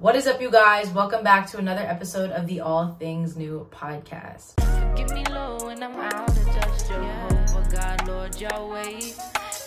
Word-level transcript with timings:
What 0.00 0.16
is 0.16 0.26
up, 0.26 0.40
you 0.40 0.50
guys? 0.50 0.88
Welcome 0.88 1.22
back 1.22 1.46
to 1.50 1.58
another 1.58 1.82
episode 1.82 2.30
of 2.30 2.46
the 2.46 2.60
All 2.60 2.96
Things 2.98 3.36
New 3.36 3.68
podcast. 3.70 4.56
Give 4.96 5.10
me 5.10 5.26
low 5.26 5.58
when 5.66 5.82
I'm 5.82 5.94
out 5.94 6.26
of 6.26 6.46
touch, 6.46 6.88
Jehovah 6.88 7.68
God, 7.70 8.08
Lord 8.08 8.40
Yahweh. 8.40 9.00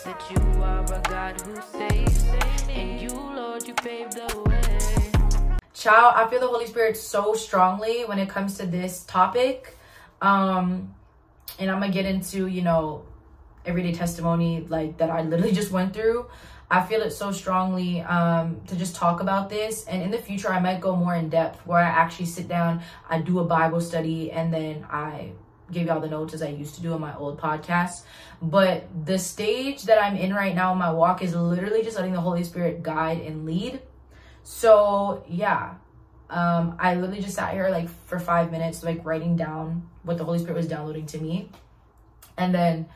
That 0.06 0.24
you 0.32 0.64
are 0.64 0.84
a 0.86 1.02
God 1.08 1.40
who 1.40 1.56
saves, 1.78 2.24
and 2.68 3.00
you, 3.00 3.10
Lord, 3.10 3.68
you 3.68 3.76
paved 3.76 4.14
the 4.14 4.44
way. 4.50 5.50
Child, 5.76 6.14
I 6.18 6.28
feel 6.28 6.40
the 6.40 6.48
Holy 6.48 6.66
Spirit 6.66 6.98
so 6.98 7.36
strongly 7.36 8.02
when 8.06 8.18
it 8.18 8.28
comes 8.28 8.58
to 8.58 8.66
this 8.66 9.04
topic. 9.04 9.78
Um, 10.20 10.96
and 11.60 11.70
I'm 11.70 11.80
gonna 11.80 11.94
get 11.94 12.08
into, 12.08 12.48
you 12.48 12.64
know, 12.64 13.04
everyday 13.68 13.92
testimony 13.92 14.66
like 14.68 14.98
that 14.98 15.12
I 15.12 15.22
literally 15.22 15.54
just 15.54 15.70
went 15.70 15.94
through. 15.94 16.26
I 16.74 16.82
feel 16.82 17.04
it 17.04 17.12
so 17.12 17.32
strongly 17.32 18.02
um, 18.02 18.60
to 18.66 18.76
just 18.76 18.96
talk 18.96 19.22
about 19.22 19.48
this. 19.48 19.86
And 19.86 20.02
in 20.02 20.10
the 20.10 20.18
future, 20.18 20.52
I 20.52 20.60
might 20.60 20.82
go 20.82 20.96
more 20.96 21.14
in 21.14 21.30
depth 21.30 21.68
where 21.68 21.78
I 21.78 21.88
actually 21.88 22.26
sit 22.26 22.48
down, 22.48 22.82
I 23.08 23.20
do 23.20 23.38
a 23.38 23.44
Bible 23.44 23.80
study, 23.80 24.32
and 24.32 24.52
then 24.52 24.84
I 24.90 25.34
give 25.72 25.86
y'all 25.86 26.00
the 26.00 26.10
notes 26.10 26.34
as 26.34 26.42
I 26.42 26.48
used 26.48 26.74
to 26.74 26.82
do 26.82 26.94
on 26.94 27.00
my 27.00 27.16
old 27.16 27.40
podcast. 27.40 28.06
But 28.42 28.88
the 29.06 29.20
stage 29.20 29.84
that 29.84 30.04
I'm 30.04 30.16
in 30.16 30.34
right 30.34 30.56
now 30.56 30.72
in 30.72 30.80
my 30.80 30.90
walk 30.90 31.22
is 31.22 31.36
literally 31.36 31.84
just 31.84 31.96
letting 31.96 32.14
the 32.14 32.22
Holy 32.22 32.44
Spirit 32.44 32.82
guide 32.82 33.22
and 33.22 33.46
lead. 33.46 33.80
So, 34.42 35.24
yeah, 35.30 35.76
um, 36.32 36.76
I 36.80 36.96
literally 36.96 37.22
just 37.22 37.36
sat 37.36 37.54
here 37.54 37.70
like 37.70 37.88
for 38.08 38.18
five 38.18 38.52
minutes, 38.52 38.84
like 38.84 39.06
writing 39.06 39.36
down 39.36 39.88
what 40.02 40.18
the 40.18 40.24
Holy 40.24 40.40
Spirit 40.40 40.58
was 40.58 40.68
downloading 40.68 41.06
to 41.06 41.20
me. 41.20 41.50
And 42.36 42.52
then 42.52 42.88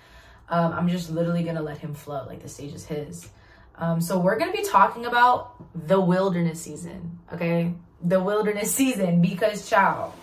um, 0.49 0.73
I'm 0.73 0.89
just 0.89 1.11
literally 1.11 1.43
gonna 1.43 1.61
let 1.61 1.77
him 1.77 1.93
flow. 1.93 2.25
Like 2.25 2.41
the 2.41 2.49
stage 2.49 2.73
is 2.73 2.83
his. 2.83 3.29
Um, 3.77 4.01
so 4.01 4.17
we're 4.17 4.37
gonna 4.39 4.51
be 4.51 4.63
talking 4.63 5.05
about 5.05 5.53
the 5.87 5.99
wilderness 5.99 6.61
season, 6.61 7.19
okay? 7.33 7.73
The 8.01 8.21
wilderness 8.21 8.73
season 8.73 9.21
because, 9.21 9.69
child, 9.69 10.13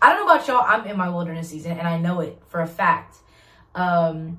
I 0.00 0.12
don't 0.12 0.26
know 0.26 0.32
about 0.32 0.46
y'all. 0.46 0.64
I'm 0.64 0.86
in 0.86 0.96
my 0.96 1.08
wilderness 1.08 1.48
season, 1.48 1.72
and 1.72 1.86
I 1.86 1.98
know 1.98 2.20
it 2.20 2.40
for 2.48 2.60
a 2.60 2.66
fact. 2.66 3.16
Um, 3.74 4.38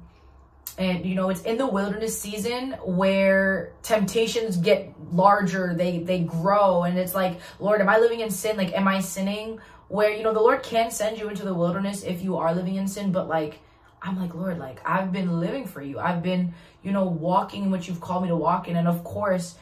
and 0.77 1.05
you 1.05 1.15
know, 1.15 1.29
it's 1.29 1.41
in 1.41 1.57
the 1.57 1.67
wilderness 1.67 2.19
season 2.19 2.71
where 2.83 3.73
temptations 3.83 4.55
get 4.55 4.93
larger. 5.11 5.73
They 5.73 5.99
they 5.99 6.19
grow, 6.21 6.83
and 6.83 6.97
it's 6.97 7.13
like, 7.13 7.39
Lord, 7.59 7.81
am 7.81 7.89
I 7.89 7.97
living 7.97 8.21
in 8.21 8.29
sin? 8.29 8.55
Like, 8.55 8.73
am 8.73 8.87
I 8.87 9.01
sinning? 9.01 9.59
Where 9.89 10.11
you 10.11 10.23
know 10.23 10.33
the 10.33 10.39
Lord 10.39 10.63
can 10.63 10.91
send 10.91 11.17
you 11.17 11.27
into 11.29 11.43
the 11.43 11.53
wilderness 11.53 12.03
if 12.03 12.21
you 12.21 12.37
are 12.37 12.53
living 12.53 12.75
in 12.75 12.87
sin, 12.87 13.11
but 13.11 13.27
like 13.27 13.59
I'm 14.01 14.19
like, 14.19 14.33
Lord, 14.33 14.57
like 14.57 14.79
I've 14.85 15.11
been 15.11 15.39
living 15.39 15.65
for 15.65 15.81
you. 15.81 15.99
I've 15.99 16.23
been, 16.23 16.53
you 16.83 16.91
know, 16.91 17.05
walking 17.05 17.63
in 17.63 17.71
what 17.71 17.87
you've 17.87 18.01
called 18.01 18.23
me 18.23 18.29
to 18.29 18.35
walk 18.35 18.67
in. 18.67 18.75
And 18.75 18.87
of 18.87 19.03
course, 19.03 19.55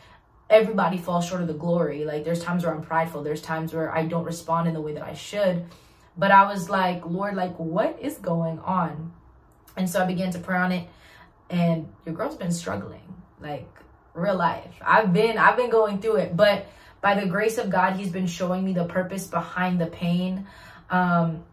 everybody 0.50 0.98
falls 0.98 1.26
short 1.26 1.42
of 1.42 1.48
the 1.48 1.54
glory. 1.54 2.06
Like 2.06 2.24
there's 2.24 2.42
times 2.42 2.64
where 2.64 2.74
I'm 2.74 2.82
prideful. 2.82 3.24
There's 3.24 3.42
times 3.42 3.74
where 3.74 3.94
I 3.94 4.06
don't 4.06 4.24
respond 4.24 4.68
in 4.68 4.74
the 4.74 4.82
way 4.82 4.94
that 4.94 5.04
I 5.04 5.14
should. 5.14 5.66
But 6.18 6.32
I 6.32 6.52
was 6.52 6.70
like, 6.70 7.06
Lord, 7.06 7.36
like 7.36 7.56
what 7.58 8.00
is 8.02 8.18
going 8.18 8.60
on? 8.60 9.14
And 9.76 9.90
so 9.90 10.02
I 10.02 10.06
began 10.06 10.32
to 10.32 10.40
pray 10.40 10.58
on 10.58 10.72
it. 10.72 10.88
And 11.50 11.92
your 12.06 12.16
girl's 12.16 12.36
been 12.36 12.52
struggling, 12.52 13.14
like 13.40 13.68
real 14.14 14.36
life. 14.36 14.74
I've 14.82 15.14
been, 15.14 15.38
I've 15.38 15.56
been 15.56 15.70
going 15.70 16.00
through 16.00 16.18
it. 16.18 16.36
But 16.36 16.66
by 17.02 17.20
the 17.20 17.28
grace 17.28 17.58
of 17.58 17.70
God, 17.70 17.96
He's 17.96 18.10
been 18.10 18.28
showing 18.28 18.66
me 18.66 18.74
the 18.74 18.86
purpose 18.86 19.28
behind 19.28 19.80
the 19.80 19.86
pain. 19.86 20.48
Um, 20.90 21.44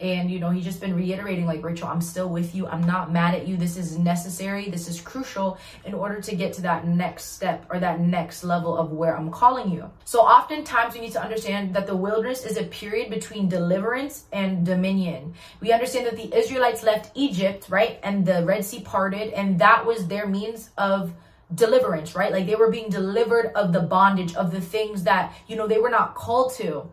and, 0.00 0.30
you 0.30 0.38
know, 0.38 0.50
he's 0.50 0.64
just 0.64 0.80
been 0.80 0.94
reiterating, 0.94 1.44
like, 1.44 1.62
Rachel, 1.62 1.88
I'm 1.88 2.00
still 2.00 2.28
with 2.28 2.54
you. 2.54 2.66
I'm 2.66 2.82
not 2.82 3.12
mad 3.12 3.34
at 3.34 3.46
you. 3.46 3.56
This 3.56 3.76
is 3.76 3.98
necessary. 3.98 4.70
This 4.70 4.88
is 4.88 5.00
crucial 5.00 5.58
in 5.84 5.92
order 5.92 6.20
to 6.22 6.34
get 6.34 6.54
to 6.54 6.62
that 6.62 6.86
next 6.86 7.32
step 7.32 7.66
or 7.70 7.78
that 7.80 8.00
next 8.00 8.42
level 8.42 8.76
of 8.76 8.92
where 8.92 9.16
I'm 9.16 9.30
calling 9.30 9.70
you. 9.70 9.90
So, 10.04 10.20
oftentimes, 10.20 10.94
we 10.94 11.00
need 11.00 11.12
to 11.12 11.22
understand 11.22 11.74
that 11.74 11.86
the 11.86 11.96
wilderness 11.96 12.46
is 12.46 12.56
a 12.56 12.64
period 12.64 13.10
between 13.10 13.48
deliverance 13.48 14.24
and 14.32 14.64
dominion. 14.64 15.34
We 15.60 15.70
understand 15.72 16.06
that 16.06 16.16
the 16.16 16.34
Israelites 16.34 16.82
left 16.82 17.10
Egypt, 17.14 17.66
right? 17.68 18.00
And 18.02 18.24
the 18.24 18.44
Red 18.44 18.64
Sea 18.64 18.80
parted, 18.80 19.34
and 19.34 19.58
that 19.58 19.84
was 19.84 20.06
their 20.06 20.26
means 20.26 20.70
of 20.78 21.12
deliverance, 21.54 22.14
right? 22.14 22.32
Like 22.32 22.46
they 22.46 22.54
were 22.54 22.70
being 22.70 22.88
delivered 22.88 23.52
of 23.54 23.72
the 23.72 23.80
bondage 23.80 24.34
of 24.34 24.50
the 24.50 24.60
things 24.60 25.02
that, 25.04 25.34
you 25.46 25.56
know, 25.56 25.66
they 25.66 25.78
were 25.78 25.90
not 25.90 26.14
called 26.14 26.54
to. 26.54 26.88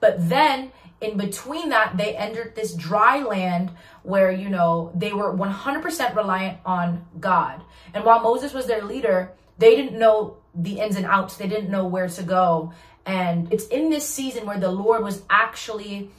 But 0.00 0.28
then 0.28 0.72
in 1.00 1.16
between 1.16 1.68
that, 1.68 1.96
they 1.96 2.16
entered 2.16 2.54
this 2.54 2.74
dry 2.74 3.22
land 3.22 3.70
where, 4.02 4.30
you 4.30 4.48
know, 4.48 4.90
they 4.94 5.12
were 5.12 5.32
100% 5.32 6.16
reliant 6.16 6.58
on 6.64 7.06
God. 7.20 7.62
And 7.94 8.04
while 8.04 8.20
Moses 8.20 8.52
was 8.52 8.66
their 8.66 8.84
leader, 8.84 9.32
they 9.58 9.76
didn't 9.76 9.98
know 9.98 10.38
the 10.54 10.80
ins 10.80 10.96
and 10.96 11.06
outs, 11.06 11.36
they 11.36 11.48
didn't 11.48 11.70
know 11.70 11.86
where 11.86 12.08
to 12.08 12.22
go. 12.22 12.72
And 13.06 13.52
it's 13.52 13.66
in 13.68 13.90
this 13.90 14.08
season 14.08 14.44
where 14.44 14.58
the 14.58 14.70
Lord 14.70 15.02
was 15.02 15.22
actually 15.30 16.10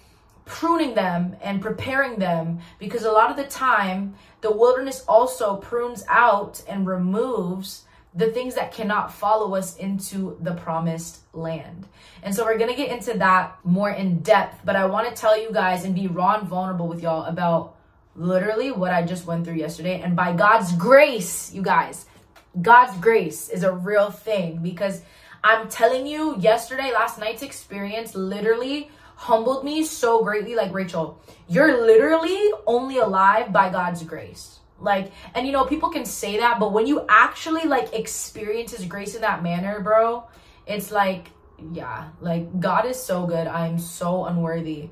pruning 0.45 0.95
them 0.95 1.35
and 1.41 1.61
preparing 1.61 2.17
them 2.17 2.59
because 2.79 3.03
a 3.03 3.11
lot 3.11 3.29
of 3.29 3.37
the 3.37 3.43
time, 3.43 4.15
the 4.41 4.51
wilderness 4.51 5.03
also 5.07 5.57
prunes 5.57 6.03
out 6.07 6.63
and 6.67 6.87
removes 6.87 7.83
the 8.13 8.31
things 8.31 8.55
that 8.55 8.71
cannot 8.71 9.13
follow 9.13 9.55
us 9.55 9.77
into 9.77 10.37
the 10.41 10.53
promised 10.53 11.19
land. 11.33 11.87
And 12.23 12.33
so 12.33 12.43
we're 12.43 12.57
going 12.57 12.71
to 12.71 12.75
get 12.75 12.89
into 12.89 13.17
that 13.19 13.57
more 13.63 13.91
in 13.91 14.19
depth, 14.19 14.61
but 14.65 14.75
I 14.75 14.85
want 14.85 15.07
to 15.07 15.19
tell 15.19 15.39
you 15.39 15.51
guys 15.51 15.85
and 15.85 15.93
be 15.93 16.07
raw 16.07 16.39
and 16.39 16.47
vulnerable 16.47 16.87
with 16.87 17.03
y'all 17.03 17.25
about 17.25 17.75
literally 18.15 18.71
what 18.71 18.91
I 18.91 19.03
just 19.03 19.27
went 19.27 19.45
through 19.45 19.55
yesterday. 19.55 20.01
And 20.01 20.15
by 20.15 20.33
God's 20.33 20.71
grace, 20.73 21.53
you 21.53 21.61
guys, 21.61 22.07
God's 22.59 22.97
grace 22.97 23.49
is 23.49 23.63
a 23.63 23.71
real 23.71 24.09
thing 24.09 24.57
because 24.63 25.01
I'm 25.43 25.69
telling 25.69 26.05
you, 26.05 26.37
yesterday, 26.39 26.91
last 26.91 27.19
night's 27.19 27.43
experience 27.43 28.15
literally 28.15 28.89
humbled 29.15 29.63
me 29.63 29.83
so 29.83 30.23
greatly. 30.23 30.55
Like, 30.55 30.73
Rachel, 30.73 31.21
you're 31.47 31.85
literally 31.85 32.51
only 32.65 32.97
alive 32.97 33.53
by 33.53 33.69
God's 33.69 34.03
grace 34.03 34.59
like, 34.79 35.11
and 35.35 35.45
you 35.45 35.51
know, 35.51 35.65
people 35.65 35.89
can 35.89 36.05
say 36.05 36.37
that, 36.39 36.59
but 36.59 36.73
when 36.73 36.87
you 36.87 37.05
actually 37.09 37.65
like 37.65 37.93
experience 37.93 38.71
his 38.71 38.85
grace 38.85 39.15
in 39.15 39.21
that 39.21 39.43
manner, 39.43 39.79
bro, 39.79 40.23
it's 40.65 40.91
like, 40.91 41.29
yeah, 41.71 42.09
like 42.21 42.59
God 42.59 42.85
is 42.85 43.01
so 43.01 43.25
good. 43.25 43.47
I'm 43.47 43.79
so 43.79 44.25
unworthy. 44.25 44.89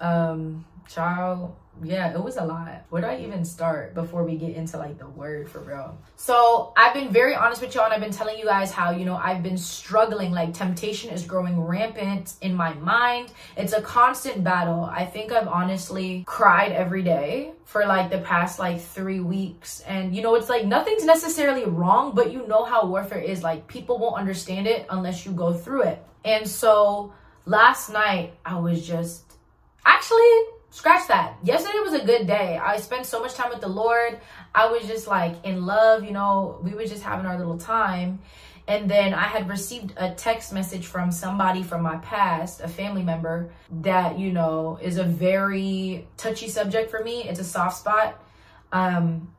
Um, 0.00 0.64
child, 0.88 1.54
yeah, 1.82 2.12
it 2.12 2.22
was 2.22 2.36
a 2.36 2.44
lot. 2.44 2.84
Where 2.90 3.02
do 3.02 3.08
I 3.08 3.20
even 3.20 3.44
start 3.44 3.94
before 3.94 4.22
we 4.24 4.36
get 4.36 4.54
into 4.54 4.76
like 4.76 4.98
the 4.98 5.08
word 5.08 5.48
for 5.48 5.60
real? 5.60 5.98
So 6.16 6.72
I've 6.76 6.94
been 6.94 7.12
very 7.12 7.34
honest 7.34 7.60
with 7.60 7.74
y'all 7.74 7.84
and 7.84 7.94
I've 7.94 8.00
been 8.00 8.12
telling 8.12 8.38
you 8.38 8.44
guys 8.44 8.70
how, 8.70 8.90
you 8.90 9.04
know, 9.04 9.16
I've 9.16 9.42
been 9.42 9.58
struggling. 9.58 10.30
Like 10.30 10.54
temptation 10.54 11.10
is 11.10 11.24
growing 11.24 11.60
rampant 11.60 12.34
in 12.42 12.54
my 12.54 12.74
mind. 12.74 13.32
It's 13.56 13.72
a 13.72 13.82
constant 13.82 14.44
battle. 14.44 14.84
I 14.84 15.04
think 15.04 15.32
I've 15.32 15.48
honestly 15.48 16.22
cried 16.26 16.72
every 16.72 17.02
day 17.02 17.52
for 17.64 17.86
like 17.86 18.10
the 18.10 18.18
past 18.18 18.58
like 18.58 18.80
three 18.80 19.20
weeks. 19.20 19.80
And 19.80 20.14
you 20.14 20.22
know, 20.22 20.34
it's 20.34 20.48
like 20.48 20.64
nothing's 20.64 21.04
necessarily 21.04 21.64
wrong, 21.64 22.14
but 22.14 22.32
you 22.32 22.46
know 22.46 22.64
how 22.64 22.86
warfare 22.86 23.20
is. 23.20 23.42
Like 23.42 23.66
people 23.66 23.98
won't 23.98 24.16
understand 24.16 24.66
it 24.66 24.86
unless 24.90 25.24
you 25.24 25.32
go 25.32 25.52
through 25.52 25.82
it. 25.82 26.02
And 26.24 26.48
so 26.48 27.12
last 27.46 27.90
night 27.90 28.34
I 28.44 28.58
was 28.58 28.86
just 28.86 29.24
actually 29.84 30.32
scratch 30.70 31.06
that. 31.08 31.36
Yesterday 31.42 31.78
was 31.80 31.94
a 31.94 32.04
good 32.04 32.26
day. 32.26 32.58
I 32.58 32.78
spent 32.78 33.06
so 33.06 33.20
much 33.20 33.34
time 33.34 33.50
with 33.50 33.60
the 33.60 33.68
Lord. 33.68 34.18
I 34.54 34.70
was 34.70 34.86
just 34.86 35.06
like 35.06 35.44
in 35.44 35.64
love, 35.64 36.04
you 36.04 36.10
know, 36.10 36.58
we 36.62 36.74
were 36.74 36.84
just 36.84 37.02
having 37.02 37.26
our 37.26 37.38
little 37.38 37.58
time. 37.58 38.20
And 38.66 38.90
then 38.90 39.12
I 39.12 39.24
had 39.24 39.48
received 39.48 39.92
a 39.96 40.14
text 40.14 40.52
message 40.52 40.86
from 40.86 41.12
somebody 41.12 41.62
from 41.62 41.82
my 41.82 41.96
past, 41.98 42.62
a 42.62 42.68
family 42.68 43.02
member, 43.02 43.50
that, 43.82 44.18
you 44.18 44.32
know, 44.32 44.78
is 44.80 44.96
a 44.96 45.04
very 45.04 46.06
touchy 46.16 46.48
subject 46.48 46.90
for 46.90 47.04
me. 47.04 47.24
It's 47.28 47.40
a 47.40 47.44
soft 47.44 47.76
spot. 47.76 48.22
Um, 48.72 49.32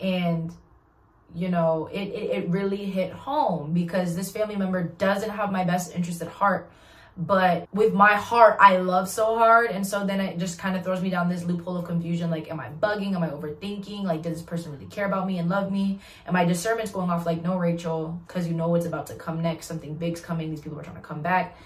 and, 0.00 0.52
you 1.34 1.48
know, 1.48 1.88
it, 1.92 2.08
it, 2.08 2.30
it 2.30 2.48
really 2.48 2.84
hit 2.84 3.12
home 3.12 3.72
because 3.72 4.14
this 4.14 4.30
family 4.30 4.54
member 4.54 4.84
doesn't 4.84 5.30
have 5.30 5.50
my 5.50 5.64
best 5.64 5.94
interest 5.94 6.22
at 6.22 6.28
heart 6.28 6.70
but 7.18 7.68
with 7.74 7.92
my 7.92 8.14
heart 8.14 8.56
i 8.60 8.76
love 8.76 9.08
so 9.08 9.36
hard. 9.36 9.70
And 9.70 9.84
so 9.84 10.06
then 10.06 10.20
it 10.20 10.38
just 10.38 10.58
kind 10.58 10.76
of 10.76 10.84
throws 10.84 11.02
me 11.02 11.10
down 11.10 11.28
this 11.28 11.42
loophole 11.44 11.76
of 11.76 11.84
confusion 11.84 12.30
like 12.30 12.48
am 12.48 12.60
i 12.60 12.68
bugging? 12.68 13.14
Am 13.16 13.22
i 13.24 13.28
overthinking? 13.28 14.04
Like 14.04 14.22
does 14.22 14.34
this 14.34 14.42
person 14.42 14.72
really 14.72 14.86
care 14.86 15.06
about 15.06 15.26
me 15.26 15.38
and 15.38 15.48
love 15.48 15.72
me? 15.72 15.98
And 16.26 16.32
my 16.32 16.44
discernment's 16.44 16.92
going 16.92 17.10
off 17.10 17.26
like 17.26 17.42
no 17.42 17.58
rachel 17.58 18.20
because 18.26 18.46
you 18.46 18.54
know 18.54 18.68
what's 18.68 18.86
about 18.86 19.08
to 19.08 19.14
come 19.14 19.42
next. 19.42 19.66
Something 19.66 19.96
big's 19.96 20.20
coming. 20.20 20.50
These 20.50 20.60
people 20.60 20.78
are 20.78 20.84
trying 20.84 20.96
to 20.96 21.02
come 21.02 21.20
back. 21.20 21.56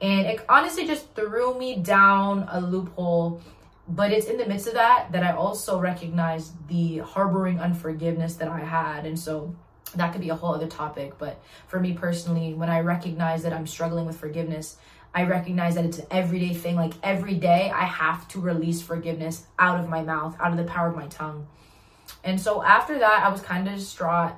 And 0.00 0.26
it 0.26 0.44
honestly 0.48 0.86
just 0.86 1.14
threw 1.14 1.58
me 1.58 1.76
down 1.76 2.48
a 2.50 2.60
loophole 2.60 3.42
but 3.86 4.10
it's 4.10 4.26
in 4.26 4.38
the 4.38 4.46
midst 4.46 4.66
of 4.66 4.72
that 4.72 5.12
that 5.12 5.22
i 5.22 5.32
also 5.32 5.78
recognize 5.78 6.52
the 6.68 6.98
harboring 6.98 7.60
unforgiveness 7.60 8.36
that 8.36 8.48
i 8.48 8.60
had. 8.60 9.04
And 9.04 9.18
so 9.18 9.54
that 9.96 10.12
could 10.12 10.22
be 10.22 10.30
a 10.30 10.34
whole 10.34 10.54
other 10.54 10.66
topic 10.66 11.18
but 11.18 11.40
for 11.68 11.78
me 11.78 11.92
personally 11.92 12.54
when 12.54 12.68
i 12.68 12.80
recognize 12.80 13.42
that 13.42 13.52
i'm 13.52 13.66
struggling 13.66 14.06
with 14.06 14.18
forgiveness 14.18 14.76
I 15.14 15.24
recognize 15.24 15.76
that 15.76 15.84
it's 15.84 15.98
an 15.98 16.06
everyday 16.10 16.54
thing. 16.54 16.76
Like 16.76 16.94
every 17.02 17.34
day, 17.34 17.70
I 17.74 17.84
have 17.84 18.26
to 18.28 18.40
release 18.40 18.82
forgiveness 18.82 19.44
out 19.58 19.78
of 19.78 19.88
my 19.88 20.02
mouth, 20.02 20.36
out 20.40 20.50
of 20.50 20.56
the 20.56 20.64
power 20.64 20.88
of 20.88 20.96
my 20.96 21.06
tongue. 21.06 21.46
And 22.24 22.40
so 22.40 22.62
after 22.62 22.98
that, 22.98 23.22
I 23.24 23.30
was 23.30 23.40
kind 23.40 23.68
of 23.68 23.74
distraught. 23.74 24.32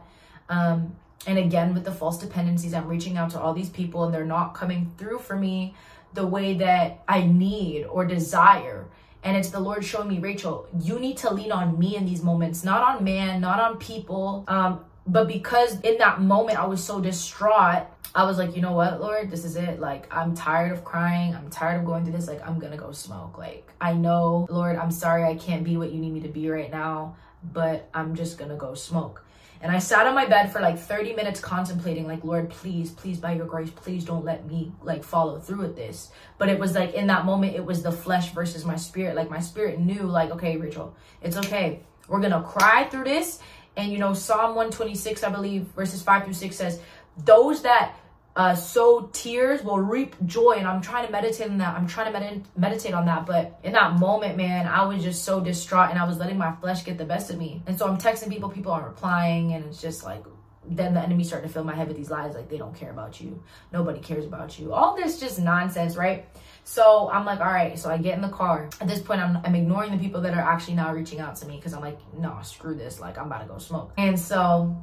Um, 0.48 0.96
and 1.26 1.38
again 1.38 1.74
with 1.74 1.84
the 1.84 1.92
false 1.92 2.18
dependencies 2.18 2.72
i'm 2.72 2.86
reaching 2.86 3.16
out 3.16 3.30
to 3.30 3.40
all 3.40 3.52
these 3.52 3.68
people 3.68 4.04
and 4.04 4.14
they're 4.14 4.24
not 4.24 4.54
coming 4.54 4.92
through 4.96 5.18
for 5.18 5.36
me 5.36 5.74
the 6.14 6.26
way 6.26 6.54
that 6.54 7.02
i 7.08 7.22
need 7.22 7.84
or 7.84 8.04
desire 8.04 8.86
and 9.22 9.36
it's 9.36 9.50
the 9.50 9.60
lord 9.60 9.84
showing 9.84 10.08
me 10.08 10.18
rachel 10.18 10.68
you 10.80 10.98
need 10.98 11.16
to 11.16 11.32
lean 11.32 11.52
on 11.52 11.78
me 11.78 11.96
in 11.96 12.06
these 12.06 12.22
moments 12.22 12.64
not 12.64 12.82
on 12.82 13.04
man 13.04 13.40
not 13.40 13.60
on 13.60 13.76
people 13.78 14.44
um, 14.48 14.84
but 15.06 15.28
because 15.28 15.80
in 15.80 15.98
that 15.98 16.20
moment 16.20 16.58
i 16.58 16.66
was 16.66 16.82
so 16.82 17.00
distraught 17.00 17.86
I 18.16 18.24
was 18.24 18.38
like, 18.38 18.56
you 18.56 18.62
know 18.62 18.72
what, 18.72 18.98
Lord, 18.98 19.30
this 19.30 19.44
is 19.44 19.56
it. 19.56 19.78
Like, 19.78 20.06
I'm 20.10 20.34
tired 20.34 20.72
of 20.72 20.84
crying. 20.84 21.34
I'm 21.34 21.50
tired 21.50 21.80
of 21.80 21.84
going 21.84 22.02
through 22.04 22.14
this. 22.14 22.26
Like, 22.26 22.40
I'm 22.48 22.58
gonna 22.58 22.78
go 22.78 22.90
smoke. 22.90 23.36
Like, 23.36 23.70
I 23.78 23.92
know, 23.92 24.46
Lord, 24.48 24.76
I'm 24.76 24.90
sorry 24.90 25.24
I 25.24 25.34
can't 25.34 25.62
be 25.62 25.76
what 25.76 25.92
you 25.92 26.00
need 26.00 26.14
me 26.14 26.20
to 26.20 26.28
be 26.28 26.48
right 26.48 26.70
now, 26.70 27.16
but 27.52 27.90
I'm 27.92 28.14
just 28.14 28.38
gonna 28.38 28.56
go 28.56 28.72
smoke. 28.72 29.22
And 29.60 29.70
I 29.70 29.80
sat 29.80 30.06
on 30.06 30.14
my 30.14 30.24
bed 30.24 30.50
for 30.50 30.60
like 30.60 30.78
30 30.78 31.14
minutes 31.14 31.40
contemplating, 31.40 32.06
like, 32.06 32.24
Lord, 32.24 32.48
please, 32.48 32.90
please, 32.90 33.18
by 33.18 33.32
your 33.32 33.44
grace, 33.44 33.70
please 33.70 34.02
don't 34.02 34.24
let 34.24 34.46
me 34.46 34.72
like 34.80 35.04
follow 35.04 35.38
through 35.38 35.58
with 35.58 35.76
this. 35.76 36.10
But 36.38 36.48
it 36.48 36.58
was 36.58 36.74
like 36.74 36.94
in 36.94 37.06
that 37.08 37.26
moment, 37.26 37.54
it 37.54 37.64
was 37.66 37.82
the 37.82 37.92
flesh 37.92 38.32
versus 38.32 38.64
my 38.64 38.76
spirit. 38.76 39.14
Like, 39.14 39.28
my 39.28 39.40
spirit 39.40 39.78
knew, 39.78 40.04
like, 40.04 40.30
okay, 40.30 40.56
Rachel, 40.56 40.94
it's 41.20 41.36
okay. 41.36 41.80
We're 42.08 42.20
gonna 42.20 42.42
cry 42.42 42.84
through 42.84 43.04
this. 43.04 43.40
And 43.76 43.92
you 43.92 43.98
know, 43.98 44.14
Psalm 44.14 44.54
126, 44.54 45.22
I 45.22 45.30
believe, 45.30 45.62
verses 45.76 46.02
5 46.02 46.24
through 46.24 46.32
6 46.32 46.56
says, 46.56 46.80
Those 47.24 47.62
that 47.62 47.96
uh, 48.36 48.54
sow 48.54 49.08
tears 49.12 49.62
will 49.62 49.80
reap 49.80 50.14
joy. 50.26 50.52
And 50.52 50.66
I'm 50.66 50.82
trying 50.82 51.06
to 51.06 51.12
meditate 51.12 51.48
on 51.50 51.58
that. 51.58 51.74
I'm 51.74 51.86
trying 51.86 52.12
to 52.12 52.18
med- 52.18 52.44
meditate 52.56 52.92
on 52.92 53.06
that. 53.06 53.26
But 53.26 53.58
in 53.64 53.72
that 53.72 53.98
moment, 53.98 54.36
man, 54.36 54.66
I 54.66 54.84
was 54.84 55.02
just 55.02 55.24
so 55.24 55.40
distraught 55.40 55.90
and 55.90 55.98
I 55.98 56.04
was 56.04 56.18
letting 56.18 56.38
my 56.38 56.54
flesh 56.56 56.84
get 56.84 56.98
the 56.98 57.04
best 57.04 57.30
of 57.30 57.38
me. 57.38 57.62
And 57.66 57.78
so 57.78 57.88
I'm 57.88 57.96
texting 57.96 58.30
people, 58.30 58.50
people 58.50 58.72
aren't 58.72 58.86
replying. 58.86 59.54
And 59.54 59.64
it's 59.64 59.80
just 59.80 60.04
like, 60.04 60.22
then 60.68 60.94
the 60.94 61.00
enemy 61.00 61.24
starting 61.24 61.48
to 61.48 61.52
fill 61.52 61.64
my 61.64 61.74
head 61.74 61.88
with 61.88 61.96
these 61.96 62.10
lies 62.10 62.34
like 62.34 62.48
they 62.48 62.58
don't 62.58 62.74
care 62.74 62.90
about 62.90 63.20
you. 63.20 63.42
Nobody 63.72 64.00
cares 64.00 64.26
about 64.26 64.58
you. 64.58 64.72
All 64.72 64.96
this 64.96 65.18
just 65.18 65.38
nonsense, 65.38 65.96
right? 65.96 66.26
So 66.68 67.08
I'm 67.10 67.24
like, 67.24 67.38
all 67.38 67.46
right. 67.46 67.78
So 67.78 67.90
I 67.90 67.96
get 67.96 68.14
in 68.14 68.20
the 68.20 68.28
car. 68.28 68.68
At 68.80 68.88
this 68.88 69.00
point, 69.00 69.20
I'm, 69.20 69.38
I'm 69.44 69.54
ignoring 69.54 69.92
the 69.92 69.98
people 69.98 70.20
that 70.22 70.34
are 70.34 70.40
actually 70.40 70.74
now 70.74 70.92
reaching 70.92 71.20
out 71.20 71.36
to 71.36 71.46
me 71.46 71.56
because 71.56 71.72
I'm 71.72 71.80
like, 71.80 71.98
no, 72.18 72.36
screw 72.42 72.74
this. 72.74 72.98
Like, 72.98 73.16
I'm 73.16 73.26
about 73.26 73.42
to 73.42 73.46
go 73.46 73.58
smoke. 73.58 73.92
And 73.96 74.18
so 74.18 74.76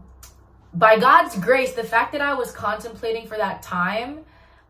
by 0.73 0.97
God's 0.97 1.37
grace, 1.37 1.73
the 1.73 1.83
fact 1.83 2.13
that 2.13 2.21
I 2.21 2.35
was 2.35 2.53
contemplating 2.53 3.27
for 3.27 3.35
that 3.35 3.63
time, 3.63 4.21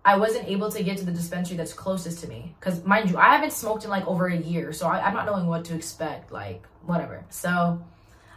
I 0.04 0.18
wasn't 0.18 0.48
able 0.48 0.72
to 0.72 0.82
get 0.82 0.98
to 0.98 1.06
the 1.06 1.12
dispensary 1.12 1.56
that's 1.56 1.72
closest 1.72 2.20
to 2.22 2.28
me. 2.28 2.56
Because, 2.60 2.84
mind 2.84 3.12
you, 3.12 3.18
I 3.18 3.36
haven't 3.36 3.54
smoked 3.54 3.84
in 3.84 3.92
like 3.92 4.08
over 4.08 4.26
a 4.26 4.36
year, 4.36 4.74
so 4.74 4.88
I, 4.88 5.08
am 5.08 5.14
not 5.14 5.28
knowing 5.28 5.46
what 5.46 5.66
to 5.66 5.76
expect, 5.76 6.32
like, 6.32 6.66
whatever. 6.84 7.24
So, 7.30 7.80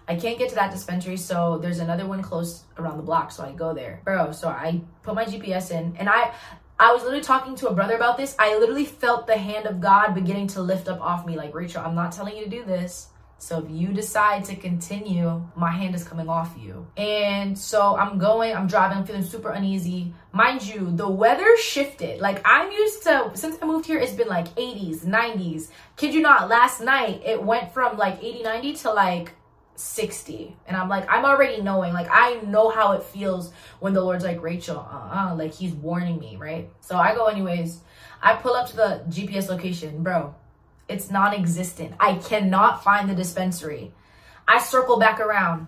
I 0.06 0.16
can't 0.16 0.38
get 0.38 0.50
to 0.50 0.54
that 0.56 0.70
dispensary, 0.70 1.16
so 1.16 1.56
there's 1.56 1.78
another 1.78 2.06
one 2.06 2.20
close 2.22 2.64
around 2.76 2.98
the 2.98 3.02
block, 3.02 3.32
so 3.32 3.42
I 3.42 3.52
go 3.52 3.72
there. 3.72 4.02
Bro, 4.04 4.32
so 4.32 4.48
I 4.48 4.82
put 5.02 5.14
my 5.14 5.24
GPS 5.24 5.70
in, 5.70 5.96
and 5.96 6.10
I. 6.10 6.34
I 6.78 6.92
was 6.92 7.02
literally 7.02 7.24
talking 7.24 7.54
to 7.56 7.68
a 7.68 7.74
brother 7.74 7.94
about 7.94 8.18
this. 8.18 8.36
I 8.38 8.58
literally 8.58 8.84
felt 8.84 9.26
the 9.26 9.36
hand 9.36 9.66
of 9.66 9.80
God 9.80 10.14
beginning 10.14 10.48
to 10.48 10.60
lift 10.60 10.88
up 10.88 11.00
off 11.00 11.24
me. 11.24 11.34
Like, 11.36 11.54
Rachel, 11.54 11.82
I'm 11.82 11.94
not 11.94 12.12
telling 12.12 12.36
you 12.36 12.44
to 12.44 12.50
do 12.50 12.64
this. 12.64 13.08
So 13.38 13.58
if 13.58 13.70
you 13.70 13.88
decide 13.88 14.44
to 14.46 14.56
continue, 14.56 15.42
my 15.54 15.70
hand 15.70 15.94
is 15.94 16.04
coming 16.04 16.28
off 16.28 16.54
you. 16.58 16.86
And 16.96 17.58
so 17.58 17.96
I'm 17.96 18.18
going, 18.18 18.54
I'm 18.54 18.66
driving, 18.66 18.98
I'm 18.98 19.06
feeling 19.06 19.22
super 19.22 19.50
uneasy. 19.50 20.12
Mind 20.32 20.66
you, 20.66 20.90
the 20.90 21.08
weather 21.08 21.56
shifted. 21.58 22.20
Like 22.20 22.40
I'm 22.44 22.70
used 22.72 23.02
to, 23.04 23.30
since 23.34 23.58
I 23.60 23.66
moved 23.66 23.86
here, 23.86 23.98
it's 23.98 24.12
been 24.12 24.28
like 24.28 24.54
80s, 24.54 25.04
90s. 25.04 25.68
Kid 25.96 26.14
you 26.14 26.22
not, 26.22 26.48
last 26.48 26.80
night 26.80 27.22
it 27.24 27.42
went 27.42 27.72
from 27.72 27.98
like 27.98 28.22
80, 28.22 28.42
90 28.42 28.74
to 28.74 28.92
like 28.92 29.32
60 29.78 30.56
and 30.66 30.76
i'm 30.76 30.88
like 30.88 31.06
i'm 31.10 31.24
already 31.24 31.60
knowing 31.60 31.92
like 31.92 32.08
i 32.10 32.40
know 32.40 32.70
how 32.70 32.92
it 32.92 33.02
feels 33.02 33.52
when 33.80 33.92
the 33.92 34.00
lord's 34.00 34.24
like 34.24 34.42
rachel 34.42 34.78
uh-uh 34.78 35.34
like 35.36 35.52
he's 35.52 35.72
warning 35.74 36.18
me 36.18 36.36
right 36.36 36.70
so 36.80 36.96
i 36.96 37.14
go 37.14 37.26
anyways 37.26 37.80
i 38.22 38.34
pull 38.34 38.54
up 38.54 38.66
to 38.68 38.76
the 38.76 39.04
gps 39.08 39.48
location 39.48 40.02
bro 40.02 40.34
it's 40.88 41.10
non-existent. 41.10 41.94
I 41.98 42.14
cannot 42.14 42.84
find 42.84 43.08
the 43.08 43.14
dispensary. 43.14 43.92
I 44.46 44.60
circle 44.60 44.98
back 44.98 45.20
around. 45.20 45.66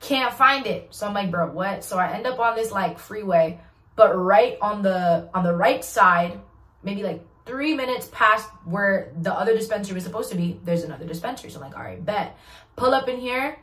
Can't 0.00 0.32
find 0.32 0.66
it. 0.66 0.88
So 0.94 1.06
I'm 1.06 1.14
like, 1.14 1.30
bro, 1.30 1.50
what? 1.50 1.84
So 1.84 1.98
I 1.98 2.12
end 2.12 2.26
up 2.26 2.38
on 2.38 2.56
this 2.56 2.70
like 2.70 2.98
freeway, 2.98 3.60
but 3.96 4.14
right 4.14 4.56
on 4.60 4.82
the 4.82 5.28
on 5.34 5.44
the 5.44 5.54
right 5.54 5.84
side, 5.84 6.38
maybe 6.82 7.02
like 7.02 7.24
three 7.46 7.74
minutes 7.74 8.08
past 8.12 8.48
where 8.64 9.12
the 9.20 9.32
other 9.32 9.54
dispensary 9.54 9.94
was 9.94 10.04
supposed 10.04 10.30
to 10.30 10.36
be, 10.36 10.58
there's 10.64 10.84
another 10.84 11.06
dispensary. 11.06 11.50
So 11.50 11.60
I'm 11.60 11.66
like, 11.66 11.76
all 11.76 11.84
right, 11.84 12.04
bet. 12.04 12.36
Pull 12.76 12.94
up 12.94 13.08
in 13.08 13.18
here, 13.18 13.58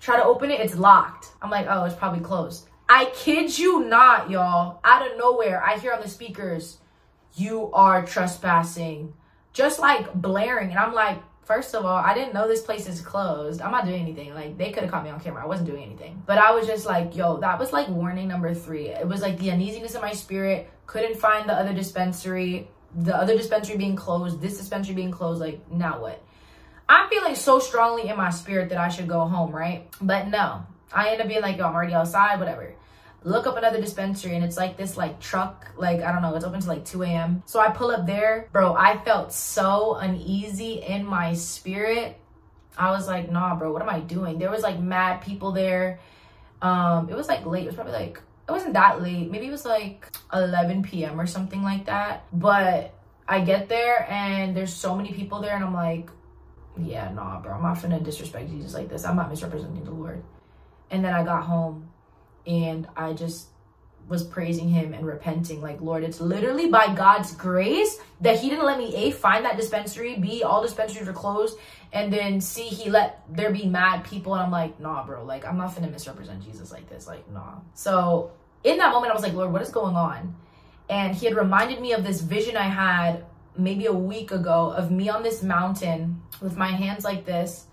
try 0.00 0.16
to 0.16 0.24
open 0.24 0.50
it, 0.50 0.60
it's 0.60 0.76
locked. 0.76 1.28
I'm 1.42 1.50
like, 1.50 1.66
oh, 1.68 1.84
it's 1.84 1.94
probably 1.94 2.20
closed. 2.20 2.68
I 2.88 3.06
kid 3.14 3.58
you 3.58 3.84
not, 3.84 4.30
y'all. 4.30 4.80
Out 4.84 5.10
of 5.10 5.18
nowhere, 5.18 5.62
I 5.62 5.78
hear 5.78 5.92
on 5.92 6.00
the 6.00 6.08
speakers, 6.08 6.78
you 7.34 7.70
are 7.72 8.04
trespassing 8.04 9.12
just 9.52 9.80
like 9.80 10.14
blaring. 10.14 10.70
And 10.70 10.78
I'm 10.78 10.94
like, 10.94 11.18
first 11.44 11.74
of 11.74 11.84
all, 11.84 11.96
I 11.96 12.14
didn't 12.14 12.32
know 12.32 12.46
this 12.46 12.62
place 12.62 12.88
is 12.88 13.00
closed. 13.00 13.60
I'm 13.60 13.72
not 13.72 13.86
doing 13.86 14.00
anything. 14.00 14.32
Like 14.32 14.56
they 14.56 14.70
could 14.70 14.84
have 14.84 14.92
caught 14.92 15.04
me 15.04 15.10
on 15.10 15.18
camera. 15.18 15.42
I 15.42 15.46
wasn't 15.46 15.68
doing 15.68 15.82
anything. 15.82 16.22
But 16.26 16.38
I 16.38 16.52
was 16.52 16.66
just 16.66 16.86
like, 16.86 17.16
yo, 17.16 17.38
that 17.38 17.58
was 17.58 17.72
like 17.72 17.88
warning 17.88 18.28
number 18.28 18.54
three. 18.54 18.88
It 18.88 19.06
was 19.06 19.20
like 19.20 19.38
the 19.38 19.50
uneasiness 19.50 19.94
in 19.94 20.00
my 20.00 20.12
spirit. 20.12 20.70
Couldn't 20.86 21.16
find 21.16 21.48
the 21.48 21.54
other 21.54 21.72
dispensary. 21.72 22.68
The 22.96 23.16
other 23.16 23.36
dispensary 23.36 23.76
being 23.76 23.96
closed. 23.96 24.40
This 24.40 24.58
dispensary 24.58 24.94
being 24.94 25.10
closed. 25.10 25.40
Like 25.40 25.70
now 25.70 26.00
what? 26.00 26.22
I'm 26.88 27.08
feeling 27.10 27.34
so 27.34 27.58
strongly 27.58 28.08
in 28.08 28.16
my 28.16 28.30
spirit 28.30 28.70
that 28.70 28.78
I 28.78 28.88
should 28.88 29.08
go 29.08 29.20
home, 29.20 29.54
right? 29.54 29.88
But 30.00 30.28
no. 30.28 30.64
I 30.92 31.10
end 31.10 31.20
up 31.20 31.28
being 31.28 31.42
like, 31.42 31.58
yo, 31.58 31.66
I'm 31.66 31.74
already 31.74 31.92
outside, 31.92 32.40
whatever 32.40 32.74
look 33.24 33.46
up 33.46 33.56
another 33.56 33.80
dispensary 33.80 34.34
and 34.34 34.44
it's 34.44 34.56
like 34.56 34.76
this 34.76 34.96
like 34.96 35.18
truck 35.18 35.66
like 35.76 36.00
i 36.02 36.12
don't 36.12 36.22
know 36.22 36.34
it's 36.34 36.44
open 36.44 36.60
to 36.60 36.68
like 36.68 36.84
2 36.84 37.02
a.m 37.02 37.42
so 37.46 37.58
i 37.58 37.68
pull 37.68 37.90
up 37.90 38.06
there 38.06 38.48
bro 38.52 38.74
i 38.74 38.96
felt 38.98 39.32
so 39.32 39.94
uneasy 39.96 40.74
in 40.86 41.04
my 41.04 41.34
spirit 41.34 42.16
i 42.76 42.90
was 42.90 43.08
like 43.08 43.30
nah 43.30 43.56
bro 43.56 43.72
what 43.72 43.82
am 43.82 43.88
i 43.88 43.98
doing 44.00 44.38
there 44.38 44.50
was 44.50 44.62
like 44.62 44.78
mad 44.78 45.20
people 45.20 45.50
there 45.50 45.98
um 46.62 47.08
it 47.10 47.16
was 47.16 47.26
like 47.26 47.44
late 47.44 47.64
it 47.64 47.66
was 47.66 47.74
probably 47.74 47.92
like 47.92 48.20
it 48.48 48.52
wasn't 48.52 48.74
that 48.74 49.02
late. 49.02 49.30
Maybe 49.30 49.46
it 49.46 49.50
was 49.50 49.64
like 49.64 50.08
11 50.32 50.82
p.m 50.82 51.20
or 51.20 51.26
something 51.26 51.62
like 51.62 51.86
that. 51.86 52.24
But 52.32 52.94
i 53.30 53.40
get 53.40 53.68
there 53.68 54.10
and 54.10 54.56
there's 54.56 54.72
so 54.72 54.96
many 54.96 55.12
people 55.12 55.38
there 55.42 55.54
and 55.54 55.62
i'm 55.62 55.74
like 55.74 56.08
yeah 56.78 57.12
nah 57.12 57.38
bro. 57.40 57.52
I'm 57.52 57.62
not 57.62 57.82
gonna 57.82 58.00
disrespect 58.00 58.48
jesus 58.48 58.72
like 58.72 58.88
this. 58.88 59.04
I'm 59.04 59.16
not 59.16 59.28
misrepresenting 59.28 59.84
the 59.84 59.90
lord. 59.90 60.22
And 60.90 61.04
then 61.04 61.12
i 61.12 61.22
got 61.22 61.44
home 61.44 61.90
and 62.48 62.88
I 62.96 63.12
just 63.12 63.48
was 64.08 64.24
praising 64.24 64.68
him 64.68 64.94
and 64.94 65.06
repenting 65.06 65.60
like 65.60 65.80
lord 65.80 66.02
it's 66.02 66.20
literally 66.20 66.68
by 66.68 66.92
god's 66.94 67.34
grace 67.34 67.98
that 68.20 68.38
he 68.38 68.48
didn't 68.48 68.64
let 68.64 68.78
me 68.78 68.94
a 68.94 69.10
find 69.10 69.44
that 69.44 69.56
dispensary 69.56 70.16
b 70.16 70.42
all 70.42 70.62
dispensaries 70.62 71.06
are 71.08 71.12
closed 71.12 71.58
and 71.92 72.12
then 72.12 72.40
c 72.40 72.62
he 72.62 72.90
let 72.90 73.22
there 73.30 73.50
be 73.50 73.66
mad 73.66 74.04
people 74.04 74.34
and 74.34 74.42
i'm 74.42 74.50
like 74.50 74.78
nah 74.80 75.04
bro 75.04 75.24
like 75.24 75.46
i'm 75.46 75.56
not 75.56 75.74
gonna 75.74 75.88
misrepresent 75.88 76.42
jesus 76.42 76.72
like 76.72 76.88
this 76.88 77.06
like 77.06 77.28
nah. 77.30 77.54
So 77.74 78.32
in 78.64 78.78
that 78.78 78.92
moment 78.92 79.10
i 79.10 79.14
was 79.14 79.22
like 79.22 79.34
lord 79.34 79.52
what 79.52 79.62
is 79.62 79.70
going 79.70 79.96
on? 79.96 80.34
And 80.90 81.14
he 81.14 81.26
had 81.26 81.36
reminded 81.36 81.82
me 81.82 81.92
of 81.92 82.02
this 82.02 82.20
vision 82.20 82.56
i 82.56 82.62
had 82.62 83.24
maybe 83.56 83.86
a 83.86 83.92
week 83.92 84.30
ago 84.30 84.70
of 84.70 84.90
me 84.90 85.08
on 85.08 85.22
this 85.22 85.42
mountain 85.42 86.22
with 86.40 86.56
my 86.56 86.68
hands 86.68 87.04
like 87.04 87.26
this 87.26 87.67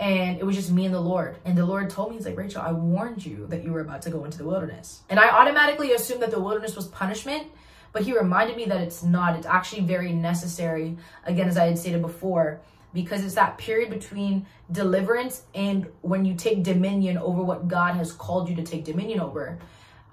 and 0.00 0.38
it 0.38 0.46
was 0.46 0.56
just 0.56 0.72
me 0.72 0.86
and 0.86 0.94
the 0.94 1.00
Lord. 1.00 1.36
And 1.44 1.56
the 1.56 1.66
Lord 1.66 1.90
told 1.90 2.10
me, 2.10 2.16
He's 2.16 2.24
like, 2.24 2.36
Rachel, 2.36 2.62
I 2.62 2.72
warned 2.72 3.24
you 3.24 3.46
that 3.48 3.62
you 3.62 3.70
were 3.70 3.82
about 3.82 4.00
to 4.02 4.10
go 4.10 4.24
into 4.24 4.38
the 4.38 4.44
wilderness. 4.44 5.02
And 5.10 5.20
I 5.20 5.28
automatically 5.28 5.92
assumed 5.92 6.22
that 6.22 6.30
the 6.30 6.40
wilderness 6.40 6.74
was 6.74 6.88
punishment, 6.88 7.48
but 7.92 8.02
He 8.02 8.16
reminded 8.16 8.56
me 8.56 8.64
that 8.64 8.80
it's 8.80 9.02
not. 9.02 9.36
It's 9.36 9.46
actually 9.46 9.82
very 9.82 10.12
necessary, 10.12 10.96
again, 11.24 11.48
as 11.48 11.58
I 11.58 11.66
had 11.66 11.78
stated 11.78 12.00
before, 12.00 12.62
because 12.94 13.22
it's 13.22 13.34
that 13.34 13.58
period 13.58 13.90
between 13.90 14.46
deliverance 14.72 15.42
and 15.54 15.86
when 16.00 16.24
you 16.24 16.34
take 16.34 16.62
dominion 16.62 17.18
over 17.18 17.42
what 17.42 17.68
God 17.68 17.94
has 17.96 18.10
called 18.10 18.48
you 18.48 18.56
to 18.56 18.62
take 18.62 18.86
dominion 18.86 19.20
over. 19.20 19.58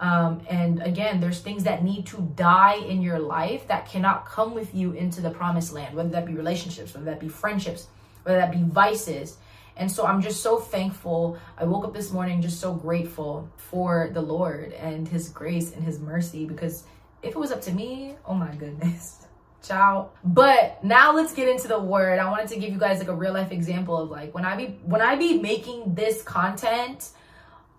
Um, 0.02 0.42
and 0.50 0.82
again, 0.84 1.22
there's 1.22 1.40
things 1.40 1.64
that 1.64 1.84
need 1.84 2.06
to 2.08 2.18
die 2.36 2.76
in 2.76 3.02
your 3.02 3.20
life 3.20 3.68
that 3.70 3.88
cannot 3.88 4.28
come 4.28 4.54
with 4.54 4.76
you 4.76 4.92
into 4.92 5.22
the 5.22 5.30
promised 5.30 5.72
land, 5.72 5.96
whether 5.96 6.10
that 6.10 6.26
be 6.26 6.34
relationships, 6.34 6.94
whether 6.94 7.06
that 7.06 7.22
be 7.22 7.30
friendships, 7.30 7.88
whether 8.24 8.38
that 8.38 8.52
be 8.52 8.62
vices 8.62 9.38
and 9.78 9.92
so 9.92 10.06
I'm 10.06 10.22
just 10.22 10.42
so 10.42 10.58
thankful. 10.58 11.38
I 11.58 11.66
woke 11.66 11.86
up 11.86 11.94
this 11.94 12.12
morning 12.12 12.42
just 12.42 12.60
so 12.60 12.74
grateful 12.74 13.50
for 13.58 14.10
the 14.14 14.22
Lord 14.22 14.74
and 14.74 15.08
His 15.08 15.30
grace 15.30 15.74
and 15.74 15.84
His 15.84 16.00
mercy 16.00 16.46
because 16.46 16.84
if 17.22 17.32
it 17.32 17.38
was 17.38 17.52
up 17.52 17.62
to 17.62 17.72
me, 17.72 18.16
oh 18.26 18.34
my 18.34 18.54
goodness. 18.56 19.26
Ciao. 19.64 20.12
But 20.24 20.84
now 20.84 21.14
let's 21.14 21.34
get 21.34 21.50
into 21.50 21.68
the 21.68 21.80
word. 21.80 22.20
I 22.20 22.30
wanted 22.30 22.48
to 22.50 22.60
give 22.60 22.72
you 22.72 22.78
guys 22.78 23.00
like 23.00 23.08
a 23.08 23.16
real 23.16 23.34
life 23.34 23.52
example 23.52 23.98
of 23.98 24.10
like 24.10 24.34
when 24.34 24.46
I 24.46 24.56
be 24.56 24.66
when 24.84 25.02
I 25.02 25.16
be 25.16 25.40
making 25.40 25.96
this 25.96 26.22
content, 26.22 27.10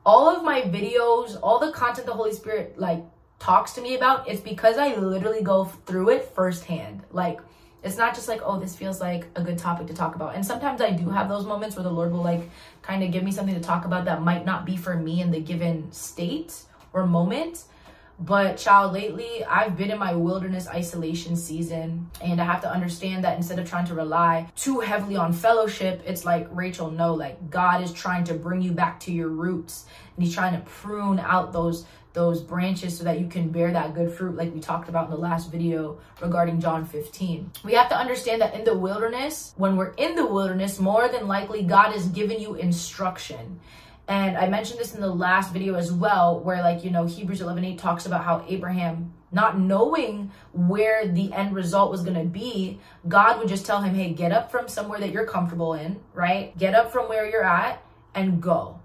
all 0.05 0.29
of 0.29 0.43
my 0.43 0.63
videos, 0.63 1.39
all 1.43 1.59
the 1.59 1.73
content 1.73 2.07
the 2.07 2.13
Holy 2.13 2.33
Spirit 2.33 2.79
like 2.79 3.05
talks 3.39 3.73
to 3.73 3.81
me 3.81 3.95
about, 3.95 4.29
it's 4.29 4.41
because 4.41 4.77
I 4.77 4.97
literally 4.97 5.43
go 5.43 5.65
through 5.65 6.11
it 6.11 6.25
firsthand. 6.35 7.05
Like 7.11 7.41
It's 7.83 7.97
not 7.97 8.15
just 8.15 8.29
like, 8.29 8.41
oh, 8.45 8.59
this 8.59 8.75
feels 8.75 9.01
like 9.01 9.27
a 9.37 9.43
good 9.43 9.59
topic 9.59 9.87
to 9.87 9.95
talk 9.95 10.17
about. 10.17 10.35
And 10.35 10.45
sometimes 10.45 10.81
I 10.81 10.91
do 10.91 11.09
have 11.11 11.29
those 11.29 11.47
moments 11.47 11.77
where 11.77 11.85
the 11.85 11.91
Lord 11.91 12.13
will 12.13 12.23
like 12.23 12.51
kind 12.83 13.03
of 13.05 13.13
give 13.13 13.23
me 13.23 13.31
something 13.31 13.55
to 13.55 13.61
talk 13.61 13.85
about 13.85 14.05
that 14.07 14.23
might 14.23 14.45
not 14.45 14.65
be 14.65 14.77
for 14.77 14.97
me 14.97 15.21
in 15.21 15.31
the 15.31 15.41
given 15.41 15.91
state 15.93 16.55
or 16.93 17.07
moment. 17.07 17.65
But 18.21 18.57
child, 18.57 18.95
lately 18.95 19.45
I've 19.45 19.77
been 19.77 19.93
in 19.93 19.99
my 19.99 20.13
wilderness 20.15 20.67
isolation 20.67 21.37
season, 21.37 22.11
and 22.21 22.41
I 22.41 22.45
have 22.45 22.63
to 22.63 22.71
understand 22.71 23.23
that 23.23 23.37
instead 23.37 23.61
of 23.61 23.71
trying 23.71 23.87
to 23.87 23.95
rely 23.95 24.51
too 24.57 24.81
heavily 24.81 25.15
on 25.15 25.33
fellowship, 25.33 26.03
it's 26.05 26.25
like 26.25 26.49
Rachel, 26.51 26.91
no, 26.91 27.15
like 27.15 27.49
God 27.49 27.81
is 27.81 27.93
trying 27.93 28.25
to 28.25 28.35
bring 28.35 28.61
you 28.61 28.73
back 28.73 28.99
to 29.01 29.13
your 29.13 29.29
roots, 29.29 29.87
and 30.17 30.25
He's 30.25 30.35
trying 30.35 30.55
to 30.55 30.67
prune 30.67 31.21
out 31.21 31.53
those 31.53 31.87
those 32.19 32.43
branches 32.43 32.99
so 32.99 33.05
that 33.05 33.21
you 33.21 33.29
can 33.29 33.49
bear 33.49 33.71
that 33.71 33.95
good 33.95 34.13
fruit 34.13 34.35
like 34.35 34.53
we 34.53 34.59
talked 34.59 34.89
about 34.89 35.05
in 35.05 35.13
the 35.13 35.17
last 35.17 35.53
video 35.53 36.01
regarding 36.21 36.61
John 36.61 36.85
15. 36.85 37.53
We 37.63 37.75
have 37.75 37.89
to 37.91 37.97
understand 37.97 38.43
that 38.43 38.55
in 38.55 38.65
the 38.65 38.77
wilderness, 38.77 39.55
when 39.57 39.77
we're 39.77 39.93
in 39.93 40.17
the 40.17 40.27
wilderness, 40.27 40.81
more 40.81 41.07
than 41.07 41.29
likely 41.29 41.63
God 41.63 41.95
is 41.95 42.07
giving 42.07 42.41
you 42.41 42.57
instruction. 42.57 43.61
And 44.09 44.37
I 44.37 44.49
mentioned 44.49 44.81
this 44.81 44.97
in 44.97 45.01
the 45.01 45.15
last 45.15 45.53
video 45.53 45.75
as 45.75 45.93
well, 45.93 46.41
where 46.41 46.61
like, 46.61 46.83
you 46.83 46.91
know, 46.91 47.07
Hebrews 47.07 47.41
11, 47.41 47.65
8 47.65 47.79
talks 47.79 48.05
about 48.05 48.25
how 48.25 48.45
Abraham, 48.49 49.13
not 49.31 49.61
knowing 49.61 50.33
where 50.53 51.07
the 51.07 51.33
end 51.33 51.55
result 51.55 51.93
was 51.93 52.03
going 52.03 52.19
to 52.19 52.25
be, 52.25 52.81
God 53.07 53.39
would 53.39 53.47
just 53.47 53.65
tell 53.65 53.81
him, 53.81 53.95
hey, 53.95 54.13
get 54.13 54.33
up 54.33 54.51
from 54.51 54.67
somewhere 54.67 54.99
that 54.99 55.13
you're 55.13 55.27
comfortable 55.27 55.75
in, 55.75 56.01
right? 56.15 56.59
Get 56.59 56.75
up 56.75 56.91
from 56.91 57.09
where 57.09 57.31
you're 57.31 57.45
at 57.45 57.81
and 58.13 58.43
go 58.43 58.78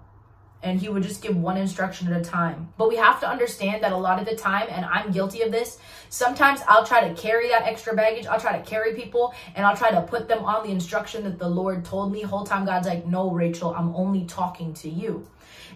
and 0.64 0.80
he 0.80 0.88
would 0.88 1.02
just 1.02 1.22
give 1.22 1.36
one 1.36 1.56
instruction 1.56 2.10
at 2.12 2.18
a 2.18 2.24
time. 2.24 2.72
But 2.78 2.88
we 2.88 2.96
have 2.96 3.20
to 3.20 3.28
understand 3.28 3.84
that 3.84 3.92
a 3.92 3.96
lot 3.96 4.18
of 4.18 4.26
the 4.26 4.34
time, 4.34 4.66
and 4.70 4.84
I'm 4.86 5.12
guilty 5.12 5.42
of 5.42 5.52
this, 5.52 5.78
sometimes 6.08 6.60
I'll 6.66 6.86
try 6.86 7.06
to 7.06 7.14
carry 7.14 7.50
that 7.50 7.64
extra 7.64 7.94
baggage. 7.94 8.26
I'll 8.26 8.40
try 8.40 8.58
to 8.58 8.64
carry 8.64 8.94
people 8.94 9.34
and 9.54 9.66
I'll 9.66 9.76
try 9.76 9.90
to 9.90 10.00
put 10.00 10.26
them 10.26 10.42
on 10.44 10.66
the 10.66 10.72
instruction 10.72 11.22
that 11.24 11.38
the 11.38 11.48
Lord 11.48 11.84
told 11.84 12.10
me. 12.10 12.22
Whole 12.22 12.44
time 12.44 12.64
God's 12.64 12.88
like, 12.88 13.06
no, 13.06 13.30
Rachel, 13.30 13.74
I'm 13.74 13.94
only 13.94 14.24
talking 14.24 14.72
to 14.74 14.88
you. 14.88 15.28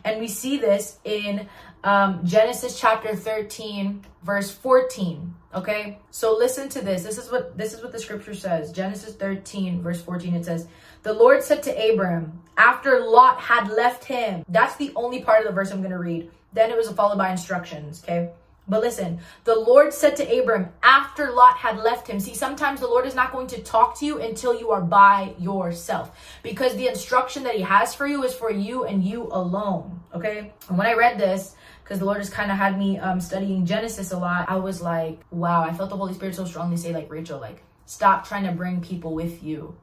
And 0.04 0.20
we 0.20 0.28
see 0.28 0.56
this 0.56 0.98
in 1.04 1.48
um, 1.84 2.24
Genesis 2.24 2.80
chapter 2.80 3.14
13, 3.14 4.04
verse 4.22 4.50
14. 4.50 5.34
Okay, 5.54 5.98
so 6.10 6.36
listen 6.36 6.68
to 6.70 6.82
this. 6.82 7.02
This 7.02 7.16
is 7.16 7.30
what 7.30 7.56
this 7.56 7.72
is 7.72 7.82
what 7.82 7.90
the 7.90 7.98
scripture 7.98 8.34
says. 8.34 8.70
Genesis 8.70 9.14
13, 9.14 9.80
verse 9.80 10.00
14. 10.02 10.34
It 10.34 10.44
says, 10.44 10.68
"The 11.08 11.14
Lord 11.14 11.42
said 11.42 11.62
to 11.62 11.90
Abram 11.90 12.42
after 12.58 13.00
Lot 13.00 13.40
had 13.40 13.70
left 13.70 14.04
him." 14.04 14.44
That's 14.46 14.76
the 14.76 14.92
only 14.94 15.22
part 15.22 15.40
of 15.40 15.46
the 15.46 15.54
verse 15.54 15.70
I'm 15.70 15.80
going 15.80 15.90
to 15.92 15.98
read. 15.98 16.30
Then 16.52 16.70
it 16.70 16.76
was 16.76 16.90
followed 16.90 17.16
by 17.16 17.30
instructions. 17.30 18.02
Okay. 18.04 18.28
But 18.68 18.82
listen, 18.82 19.20
the 19.44 19.58
Lord 19.58 19.94
said 19.94 20.16
to 20.16 20.38
Abram 20.38 20.68
after 20.82 21.32
Lot 21.32 21.56
had 21.56 21.78
left 21.78 22.06
him. 22.06 22.20
See, 22.20 22.34
sometimes 22.34 22.80
the 22.80 22.86
Lord 22.86 23.06
is 23.06 23.14
not 23.14 23.32
going 23.32 23.46
to 23.46 23.62
talk 23.62 23.98
to 24.00 24.04
you 24.04 24.20
until 24.20 24.54
you 24.54 24.70
are 24.70 24.82
by 24.82 25.32
yourself 25.38 26.38
because 26.42 26.76
the 26.76 26.88
instruction 26.88 27.44
that 27.44 27.54
He 27.54 27.62
has 27.62 27.94
for 27.94 28.06
you 28.06 28.22
is 28.24 28.34
for 28.34 28.50
you 28.50 28.84
and 28.84 29.02
you 29.02 29.28
alone. 29.32 30.02
Okay. 30.14 30.52
And 30.68 30.76
when 30.76 30.86
I 30.86 30.92
read 30.92 31.18
this, 31.18 31.54
because 31.82 32.00
the 32.00 32.04
Lord 32.04 32.18
just 32.18 32.32
kind 32.32 32.50
of 32.50 32.58
had 32.58 32.78
me 32.78 32.98
um, 32.98 33.18
studying 33.18 33.64
Genesis 33.64 34.12
a 34.12 34.18
lot, 34.18 34.50
I 34.50 34.56
was 34.56 34.82
like, 34.82 35.20
wow, 35.30 35.62
I 35.62 35.72
felt 35.72 35.88
the 35.88 35.96
Holy 35.96 36.12
Spirit 36.12 36.34
so 36.34 36.44
strongly 36.44 36.76
say, 36.76 36.92
like, 36.92 37.10
Rachel, 37.10 37.40
like, 37.40 37.62
stop 37.86 38.28
trying 38.28 38.44
to 38.44 38.52
bring 38.52 38.82
people 38.82 39.14
with 39.14 39.42
you 39.42 39.74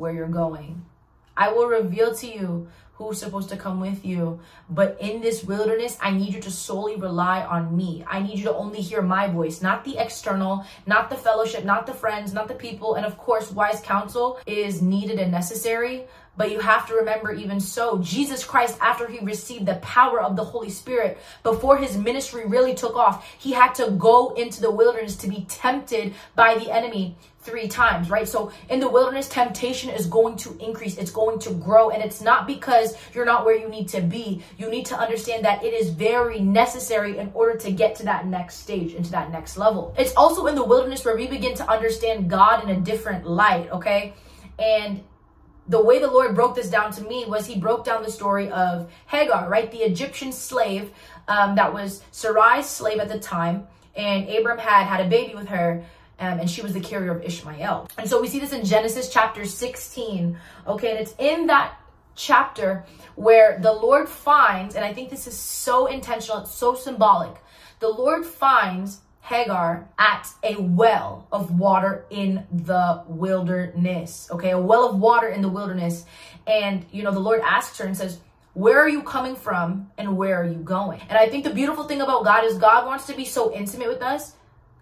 where 0.00 0.12
you're 0.12 0.26
going. 0.26 0.84
I 1.36 1.52
will 1.52 1.66
reveal 1.66 2.14
to 2.16 2.26
you 2.26 2.68
who's 2.94 3.18
supposed 3.18 3.48
to 3.48 3.56
come 3.56 3.80
with 3.80 4.04
you. 4.04 4.40
But 4.68 4.96
in 5.00 5.22
this 5.22 5.42
wilderness, 5.44 5.96
I 6.00 6.10
need 6.10 6.34
you 6.34 6.40
to 6.42 6.50
solely 6.50 6.96
rely 6.96 7.42
on 7.42 7.74
me. 7.74 8.04
I 8.06 8.20
need 8.20 8.38
you 8.38 8.44
to 8.44 8.54
only 8.54 8.80
hear 8.80 9.00
my 9.00 9.26
voice, 9.26 9.62
not 9.62 9.84
the 9.84 9.96
external, 9.96 10.66
not 10.86 11.08
the 11.08 11.16
fellowship, 11.16 11.64
not 11.64 11.86
the 11.86 11.94
friends, 11.94 12.34
not 12.34 12.48
the 12.48 12.54
people. 12.54 12.96
And 12.96 13.06
of 13.06 13.16
course, 13.16 13.50
wise 13.50 13.80
counsel 13.80 14.38
is 14.46 14.82
needed 14.82 15.18
and 15.18 15.32
necessary. 15.32 16.04
But 16.40 16.52
you 16.52 16.60
have 16.60 16.86
to 16.86 16.94
remember, 16.94 17.34
even 17.34 17.60
so, 17.60 17.98
Jesus 17.98 18.44
Christ, 18.44 18.78
after 18.80 19.06
he 19.06 19.18
received 19.18 19.66
the 19.66 19.74
power 19.74 20.22
of 20.22 20.36
the 20.36 20.44
Holy 20.44 20.70
Spirit, 20.70 21.18
before 21.42 21.76
his 21.76 21.98
ministry 21.98 22.46
really 22.46 22.74
took 22.74 22.96
off, 22.96 23.28
he 23.38 23.52
had 23.52 23.74
to 23.74 23.90
go 23.90 24.30
into 24.30 24.62
the 24.62 24.70
wilderness 24.70 25.16
to 25.16 25.28
be 25.28 25.44
tempted 25.50 26.14
by 26.36 26.54
the 26.54 26.70
enemy 26.70 27.14
three 27.40 27.68
times, 27.68 28.08
right? 28.08 28.26
So 28.26 28.52
in 28.70 28.80
the 28.80 28.88
wilderness, 28.88 29.28
temptation 29.28 29.90
is 29.90 30.06
going 30.06 30.38
to 30.38 30.56
increase, 30.64 30.96
it's 30.96 31.10
going 31.10 31.40
to 31.40 31.50
grow, 31.52 31.90
and 31.90 32.02
it's 32.02 32.22
not 32.22 32.46
because 32.46 32.96
you're 33.12 33.26
not 33.26 33.44
where 33.44 33.58
you 33.58 33.68
need 33.68 33.88
to 33.88 34.00
be. 34.00 34.42
You 34.56 34.70
need 34.70 34.86
to 34.86 34.96
understand 34.96 35.44
that 35.44 35.62
it 35.62 35.74
is 35.74 35.90
very 35.90 36.40
necessary 36.40 37.18
in 37.18 37.32
order 37.34 37.58
to 37.58 37.70
get 37.70 37.96
to 37.96 38.04
that 38.04 38.26
next 38.26 38.60
stage, 38.60 38.94
into 38.94 39.10
that 39.10 39.30
next 39.30 39.58
level. 39.58 39.94
It's 39.98 40.14
also 40.16 40.46
in 40.46 40.54
the 40.54 40.64
wilderness 40.64 41.04
where 41.04 41.16
we 41.16 41.26
begin 41.26 41.54
to 41.56 41.70
understand 41.70 42.30
God 42.30 42.64
in 42.64 42.70
a 42.70 42.80
different 42.80 43.26
light, 43.26 43.70
okay? 43.72 44.14
And 44.58 45.02
the 45.70 45.82
way 45.82 46.00
the 46.00 46.10
Lord 46.10 46.34
broke 46.34 46.56
this 46.56 46.68
down 46.68 46.92
to 46.94 47.02
me 47.02 47.24
was 47.26 47.46
he 47.46 47.56
broke 47.58 47.84
down 47.84 48.02
the 48.02 48.10
story 48.10 48.50
of 48.50 48.90
Hagar, 49.06 49.48
right? 49.48 49.70
The 49.70 49.78
Egyptian 49.78 50.32
slave 50.32 50.90
um, 51.28 51.54
that 51.54 51.72
was 51.72 52.02
Sarai's 52.10 52.66
slave 52.66 52.98
at 52.98 53.08
the 53.08 53.20
time. 53.20 53.68
And 53.94 54.28
Abram 54.28 54.58
had 54.58 54.84
had 54.84 55.00
a 55.00 55.08
baby 55.08 55.34
with 55.34 55.46
her. 55.46 55.84
Um, 56.18 56.40
and 56.40 56.50
she 56.50 56.60
was 56.60 56.74
the 56.74 56.80
carrier 56.80 57.12
of 57.12 57.22
Ishmael. 57.22 57.88
And 57.96 58.10
so 58.10 58.20
we 58.20 58.26
see 58.26 58.40
this 58.40 58.52
in 58.52 58.64
Genesis 58.64 59.10
chapter 59.10 59.44
16. 59.46 60.36
Okay, 60.66 60.90
and 60.90 60.98
it's 60.98 61.14
in 61.18 61.46
that 61.46 61.78
chapter 62.16 62.84
where 63.14 63.58
the 63.60 63.72
Lord 63.72 64.08
finds, 64.08 64.74
and 64.74 64.84
I 64.84 64.92
think 64.92 65.08
this 65.08 65.28
is 65.28 65.38
so 65.38 65.86
intentional, 65.86 66.42
it's 66.42 66.52
so 66.52 66.74
symbolic. 66.74 67.36
The 67.78 67.88
Lord 67.88 68.26
finds 68.26 69.00
Hagar 69.30 69.88
at 69.96 70.28
a 70.42 70.56
well 70.56 71.28
of 71.30 71.56
water 71.56 72.04
in 72.10 72.44
the 72.50 73.04
wilderness. 73.06 74.28
Okay, 74.32 74.50
a 74.50 74.58
well 74.58 74.88
of 74.90 74.98
water 74.98 75.28
in 75.28 75.40
the 75.40 75.48
wilderness. 75.48 76.04
And, 76.48 76.84
you 76.90 77.04
know, 77.04 77.12
the 77.12 77.20
Lord 77.20 77.40
asks 77.40 77.78
her 77.78 77.84
and 77.84 77.96
says, 77.96 78.18
where 78.54 78.80
are 78.80 78.88
you 78.88 79.04
coming 79.04 79.36
from 79.36 79.92
and 79.96 80.16
where 80.16 80.42
are 80.42 80.44
you 80.44 80.58
going? 80.58 81.00
And 81.08 81.16
I 81.16 81.28
think 81.28 81.44
the 81.44 81.54
beautiful 81.54 81.84
thing 81.84 82.00
about 82.00 82.24
God 82.24 82.44
is 82.44 82.58
God 82.58 82.86
wants 82.86 83.06
to 83.06 83.14
be 83.14 83.24
so 83.24 83.54
intimate 83.54 83.86
with 83.86 84.02
us. 84.02 84.34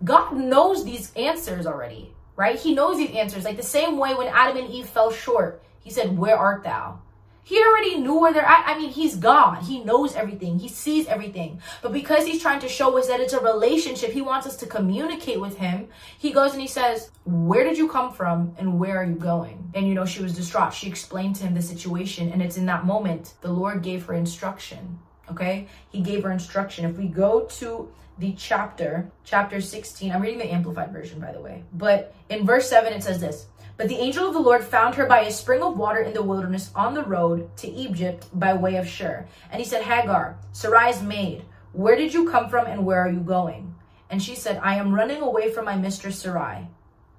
God 0.03 0.35
knows 0.35 0.83
these 0.83 1.13
answers 1.15 1.67
already, 1.67 2.15
right? 2.35 2.59
He 2.59 2.75
knows 2.75 2.97
these 2.97 3.15
answers. 3.15 3.45
Like 3.45 3.59
the 3.59 3.63
same 3.63 3.99
way 3.99 4.15
when 4.15 4.29
Adam 4.29 4.57
and 4.57 4.71
Eve 4.71 4.89
fell 4.89 5.13
short, 5.13 5.63
he 5.81 5.91
said, 5.91 6.17
Where 6.17 6.39
art 6.39 6.65
thou? 6.65 7.01
He 7.49 7.65
already 7.65 7.97
knew 7.97 8.21
where 8.21 8.31
they're 8.31 8.45
at. 8.45 8.65
I 8.67 8.77
mean, 8.77 8.91
he's 8.91 9.17
God. 9.17 9.63
He 9.63 9.83
knows 9.83 10.15
everything. 10.15 10.59
He 10.59 10.69
sees 10.69 11.07
everything. 11.07 11.63
But 11.81 11.95
because 11.95 12.27
he's 12.27 12.43
trying 12.43 12.61
to 12.61 12.69
show 12.69 12.99
us 12.99 13.07
that 13.07 13.21
it's 13.21 13.33
a 13.33 13.41
relationship, 13.41 14.11
he 14.11 14.21
wants 14.21 14.47
us 14.47 14.55
to 14.57 14.67
communicate 14.67 15.41
with 15.41 15.57
him. 15.57 15.89
He 16.19 16.31
goes 16.31 16.53
and 16.53 16.61
he 16.61 16.69
says, 16.69 17.11
Where 17.25 17.65
did 17.65 17.79
you 17.79 17.89
come 17.89 18.13
from 18.13 18.55
and 18.59 18.79
where 18.79 18.99
are 18.99 19.05
you 19.07 19.15
going? 19.15 19.71
And 19.75 19.89
you 19.89 19.95
know, 19.95 20.05
she 20.05 20.23
was 20.23 20.37
distraught. 20.37 20.75
She 20.75 20.89
explained 20.89 21.37
to 21.37 21.45
him 21.45 21.55
the 21.55 21.63
situation. 21.63 22.31
And 22.33 22.43
it's 22.43 22.59
in 22.59 22.67
that 22.67 22.85
moment 22.85 23.33
the 23.41 23.51
Lord 23.51 23.81
gave 23.81 24.05
her 24.05 24.13
instruction. 24.13 24.99
Okay? 25.31 25.69
He 25.89 26.03
gave 26.03 26.25
her 26.25 26.31
instruction. 26.31 26.85
If 26.85 26.99
we 26.99 27.09
go 27.09 27.47
to 27.61 27.91
the 28.19 28.35
chapter, 28.35 29.11
chapter 29.25 29.63
16, 29.63 30.13
I'm 30.13 30.21
reading 30.21 30.39
the 30.39 30.53
Amplified 30.53 30.93
version, 30.93 31.19
by 31.19 31.33
the 31.33 31.41
way. 31.41 31.65
But 31.73 32.15
in 32.29 32.45
verse 32.45 32.69
7, 32.69 32.93
it 32.93 33.03
says 33.03 33.21
this. 33.21 33.47
But 33.79 33.89
the 33.89 34.01
angel 34.01 34.27
of 34.27 34.35
the 34.35 34.41
Lord 34.41 34.65
found 34.65 34.97
her 34.97 35.07
by 35.07 35.21
a 35.21 35.31
spring 35.31 35.63
of 35.63 35.79
water 35.79 36.01
in 36.01 36.13
the 36.13 36.23
wilderness 36.23 36.73
on 36.75 36.95
the 36.95 37.05
road 37.05 37.57
to 37.59 37.69
Egypt 37.69 38.27
by 38.35 38.53
way 38.53 38.75
of 38.75 38.89
Shur. 38.89 39.25
And 39.53 39.61
he 39.61 39.65
said, 39.65 39.85
Hagar, 39.85 40.37
Sarai's 40.53 41.01
maid, 41.01 41.45
where 41.73 41.95
did 41.95 42.13
you 42.13 42.29
come 42.29 42.51
from 42.51 42.67
and 42.67 42.85
where 42.85 43.01
are 43.01 43.11
you 43.11 43.21
going? 43.21 43.77
And 44.11 44.21
she 44.21 44.35
said, 44.35 44.59
I 44.65 44.75
am 44.75 44.93
running 44.93 45.23
away 45.23 45.53
from 45.53 45.65
my 45.65 45.77
mistress 45.77 46.19
Sarai. 46.19 46.67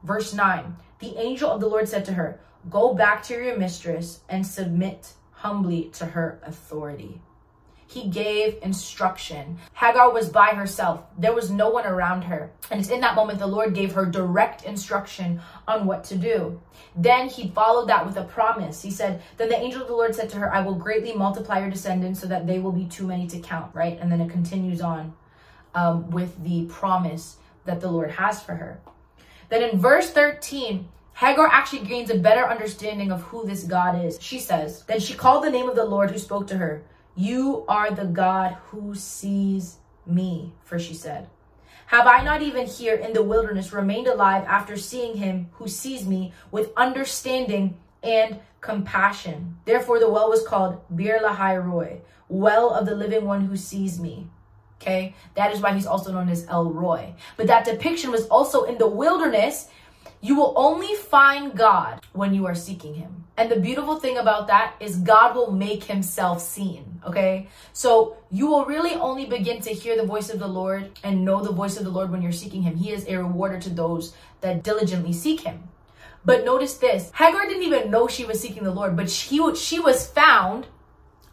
Verse 0.04 0.34
9 0.34 0.76
The 1.00 1.18
angel 1.18 1.50
of 1.50 1.62
the 1.62 1.68
Lord 1.68 1.88
said 1.88 2.04
to 2.06 2.14
her, 2.14 2.42
Go 2.70 2.94
back 2.94 3.24
to 3.24 3.34
your 3.36 3.58
mistress 3.58 4.20
and 4.28 4.46
submit 4.46 5.14
humbly 5.32 5.90
to 5.94 6.08
her 6.08 6.42
authority 6.44 7.22
he 7.90 8.08
gave 8.08 8.60
instruction. 8.62 9.58
Hagar 9.74 10.14
was 10.14 10.30
by 10.30 10.50
herself. 10.50 11.02
There 11.18 11.34
was 11.34 11.50
no 11.50 11.72
one 11.72 11.88
around 11.88 12.22
her. 12.22 12.52
And 12.70 12.80
it's 12.80 12.92
in 12.92 13.02
that 13.02 13.16
moment 13.16 13.40
the 13.40 13.48
Lord 13.48 13.74
gave 13.74 13.94
her 13.94 14.06
direct 14.06 14.64
instruction 14.64 15.42
on 15.68 15.88
what 15.88 16.04
to 16.06 16.16
do. 16.16 16.62
Then 16.96 17.30
he 17.30 17.50
followed 17.50 17.90
that 17.90 18.06
with 18.06 18.16
a 18.18 18.26
promise. 18.26 18.84
He 18.84 18.92
said, 18.92 19.24
Then 19.38 19.50
the 19.50 19.58
angel 19.58 19.82
of 19.82 19.88
the 19.88 19.96
Lord 19.96 20.14
said 20.14 20.30
to 20.30 20.38
her, 20.38 20.54
I 20.54 20.62
will 20.62 20.76
greatly 20.76 21.14
multiply 21.14 21.62
your 21.62 21.72
descendants 21.72 22.20
so 22.20 22.28
that 22.28 22.46
they 22.46 22.60
will 22.60 22.72
be 22.72 22.86
too 22.86 23.08
many 23.08 23.26
to 23.26 23.40
count, 23.40 23.74
right? 23.74 23.98
And 24.00 24.12
then 24.12 24.22
it 24.22 24.30
continues 24.30 24.82
on 24.82 25.14
um, 25.74 26.12
with 26.12 26.44
the 26.44 26.66
promise 26.66 27.38
that 27.66 27.82
the 27.82 27.90
Lord 27.90 28.12
has 28.12 28.40
for 28.40 28.54
her. 28.54 28.80
Then 29.50 29.64
in 29.68 29.80
verse 29.80 30.12
13, 30.12 30.88
Hagar 31.16 31.48
actually 31.48 31.88
gains 31.88 32.12
a 32.12 32.20
better 32.20 32.48
understanding 32.48 33.12
of 33.12 33.24
who 33.24 33.48
this 33.48 33.64
God 33.64 34.06
is. 34.06 34.20
She 34.22 34.38
says, 34.38 34.84
Then 34.84 35.00
she 35.00 35.16
called 35.16 35.44
the 35.44 35.50
name 35.50 35.68
of 35.68 35.76
the 35.76 35.86
Lord 35.86 36.12
who 36.12 36.20
spoke 36.20 36.46
to 36.48 36.58
her. 36.58 36.84
You 37.20 37.66
are 37.68 37.92
the 37.92 38.06
God 38.06 38.56
who 38.68 38.96
sees 38.96 39.80
me, 40.06 40.54
for 40.64 40.80
she 40.80 40.94
said. 40.94 41.28
Have 41.88 42.08
I 42.08 42.24
not 42.24 42.42
even 42.42 42.66
here 42.66 42.96
in 42.96 43.12
the 43.12 43.22
wilderness 43.22 43.74
remained 43.74 44.08
alive 44.08 44.46
after 44.48 44.78
seeing 44.78 45.18
him 45.18 45.50
who 45.56 45.68
sees 45.68 46.06
me 46.06 46.32
with 46.50 46.72
understanding 46.78 47.78
and 48.02 48.40
compassion? 48.62 49.58
Therefore, 49.66 50.00
the 50.00 50.10
well 50.10 50.30
was 50.30 50.48
called 50.48 50.80
Beer 50.96 51.20
Lahai 51.22 51.62
Roi, 51.62 52.00
well 52.30 52.70
of 52.70 52.86
the 52.86 52.96
living 52.96 53.26
one 53.26 53.48
who 53.48 53.58
sees 53.58 54.00
me. 54.00 54.30
Okay, 54.82 55.14
that 55.36 55.54
is 55.54 55.60
why 55.60 55.74
he's 55.74 55.86
also 55.86 56.14
known 56.14 56.30
as 56.30 56.48
El 56.48 56.72
Roi. 56.72 57.16
But 57.36 57.48
that 57.48 57.66
depiction 57.66 58.12
was 58.12 58.28
also 58.28 58.64
in 58.64 58.78
the 58.78 58.88
wilderness 58.88 59.68
You 60.22 60.36
will 60.36 60.54
only 60.56 60.96
find 60.96 61.56
God 61.56 62.02
when 62.14 62.34
you 62.34 62.46
are 62.46 62.56
seeking 62.56 62.96
Him. 62.96 63.24
And 63.38 63.50
the 63.50 63.60
beautiful 63.60 63.98
thing 63.98 64.18
about 64.18 64.48
that 64.48 64.76
is 64.82 64.98
God 64.98 65.34
will 65.34 65.52
make 65.52 65.86
Himself 65.86 66.42
seen. 66.42 67.02
Okay? 67.06 67.48
So 67.72 68.18
you 68.30 68.48
will 68.48 68.66
really 68.66 68.96
only 68.96 69.26
begin 69.26 69.62
to 69.62 69.70
hear 69.70 69.96
the 69.96 70.06
voice 70.06 70.30
of 70.30 70.40
the 70.40 70.48
Lord 70.48 71.00
and 71.04 71.24
know 71.24 71.42
the 71.42 71.54
voice 71.54 71.78
of 71.78 71.86
the 71.86 71.90
Lord 71.90 72.12
when 72.12 72.22
you're 72.22 72.34
seeking 72.34 72.64
Him. 72.64 72.76
He 72.76 72.92
is 72.92 73.06
a 73.08 73.18
rewarder 73.18 73.60
to 73.62 73.70
those 73.70 74.14
that 74.42 74.64
diligently 74.64 75.14
seek 75.14 75.42
Him. 75.42 75.70
But 76.26 76.44
notice 76.44 76.76
this 76.76 77.12
Hagar 77.16 77.48
didn't 77.48 77.64
even 77.64 77.90
know 77.90 78.08
she 78.08 78.26
was 78.26 78.42
seeking 78.42 78.64
the 78.64 78.72
Lord, 78.72 78.98
but 78.98 79.10
she, 79.10 79.56
she 79.56 79.80
was 79.80 80.06
found 80.08 80.68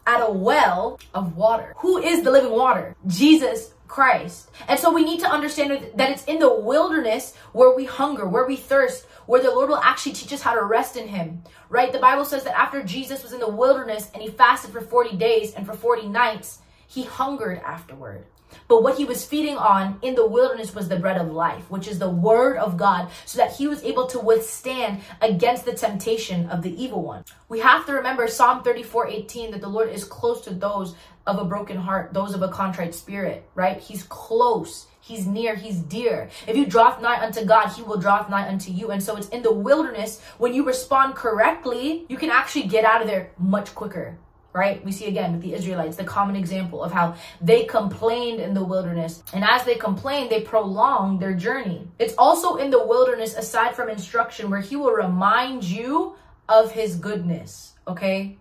at 0.05 0.21
a 0.21 0.31
well 0.31 0.97
of 1.13 1.35
water. 1.35 1.73
Who 1.79 1.97
is 1.97 2.23
the 2.23 2.31
living 2.31 2.53
water? 2.53 2.95
Jesus 3.05 3.73
Christ. 3.87 4.49
And 4.67 4.79
so 4.79 4.93
we 4.93 5.03
need 5.03 5.19
to 5.21 5.29
understand 5.29 5.91
that 5.95 6.11
it's 6.11 6.25
in 6.25 6.39
the 6.39 6.53
wilderness 6.53 7.35
where 7.53 7.75
we 7.75 7.85
hunger, 7.85 8.27
where 8.27 8.45
we 8.45 8.55
thirst, 8.55 9.05
where 9.25 9.41
the 9.41 9.51
Lord 9.51 9.69
will 9.69 9.77
actually 9.77 10.13
teach 10.13 10.33
us 10.33 10.41
how 10.41 10.55
to 10.55 10.63
rest 10.63 10.97
in 10.97 11.07
Him, 11.07 11.43
right? 11.69 11.91
The 11.91 11.99
Bible 11.99 12.25
says 12.25 12.43
that 12.43 12.59
after 12.59 12.83
Jesus 12.83 13.23
was 13.23 13.33
in 13.33 13.39
the 13.39 13.49
wilderness 13.49 14.09
and 14.13 14.21
He 14.21 14.29
fasted 14.29 14.71
for 14.71 14.81
40 14.81 15.17
days 15.17 15.53
and 15.53 15.65
for 15.65 15.73
40 15.73 16.09
nights, 16.09 16.59
He 16.87 17.03
hungered 17.03 17.59
afterward. 17.59 18.25
But 18.67 18.83
what 18.83 18.97
he 18.97 19.05
was 19.05 19.25
feeding 19.25 19.57
on 19.57 19.99
in 20.01 20.15
the 20.15 20.27
wilderness 20.27 20.73
was 20.73 20.87
the 20.87 20.99
bread 20.99 21.17
of 21.17 21.31
life, 21.31 21.69
which 21.69 21.87
is 21.87 21.99
the 21.99 22.09
word 22.09 22.57
of 22.57 22.77
God, 22.77 23.09
so 23.25 23.37
that 23.37 23.53
he 23.53 23.67
was 23.67 23.83
able 23.83 24.07
to 24.07 24.19
withstand 24.19 25.01
against 25.21 25.65
the 25.65 25.73
temptation 25.73 26.49
of 26.49 26.61
the 26.61 26.81
evil 26.81 27.01
one. 27.01 27.23
We 27.49 27.59
have 27.59 27.85
to 27.85 27.93
remember 27.93 28.27
Psalm 28.27 28.63
34 28.63 29.07
18 29.07 29.51
that 29.51 29.61
the 29.61 29.67
Lord 29.67 29.89
is 29.89 30.03
close 30.03 30.41
to 30.41 30.53
those 30.53 30.95
of 31.27 31.37
a 31.37 31.45
broken 31.45 31.77
heart, 31.77 32.13
those 32.13 32.33
of 32.33 32.41
a 32.41 32.47
contrite 32.47 32.95
spirit, 32.95 33.47
right? 33.53 33.79
He's 33.79 34.03
close. 34.03 34.87
He's 35.01 35.27
near, 35.27 35.55
he's 35.55 35.77
dear. 35.77 36.29
If 36.47 36.57
you 36.57 36.65
draw 36.65 36.99
nigh 36.99 37.23
unto 37.23 37.45
God, 37.45 37.69
he 37.69 37.81
will 37.81 37.97
draw 37.97 38.27
nigh 38.27 38.47
unto 38.47 38.71
you. 38.71 38.91
And 38.91 39.01
so 39.01 39.15
it's 39.15 39.29
in 39.29 39.41
the 39.41 39.53
wilderness 39.53 40.21
when 40.37 40.53
you 40.53 40.65
respond 40.65 41.15
correctly, 41.15 42.05
you 42.09 42.17
can 42.17 42.29
actually 42.29 42.67
get 42.67 42.83
out 42.83 43.01
of 43.01 43.07
there 43.07 43.31
much 43.37 43.73
quicker 43.75 44.17
right? 44.53 44.83
We 44.83 44.91
see 44.91 45.05
again 45.05 45.33
with 45.33 45.41
the 45.41 45.53
Israelites 45.53 45.97
the 45.97 46.03
common 46.03 46.35
example 46.35 46.83
of 46.83 46.91
how 46.91 47.15
they 47.39 47.65
complained 47.65 48.39
in 48.39 48.55
the 48.55 48.63
wilderness. 48.63 49.21
And 49.31 49.43
as 49.43 49.63
they 49.65 49.75
complained, 49.75 50.31
they 50.31 50.41
prolonged 50.41 51.19
their 51.19 51.35
journey. 51.35 51.87
It's 51.99 52.15
also 52.17 52.55
in 52.55 52.71
the 52.71 52.83
wilderness, 52.83 53.35
aside 53.35 53.75
from 53.75 53.87
instruction, 53.87 54.49
where 54.49 54.59
he 54.59 54.75
will 54.75 54.93
remind 54.93 55.63
you 55.63 56.15
of 56.49 56.71
his 56.71 56.95
goodness, 56.95 57.75
okay? 57.87 58.37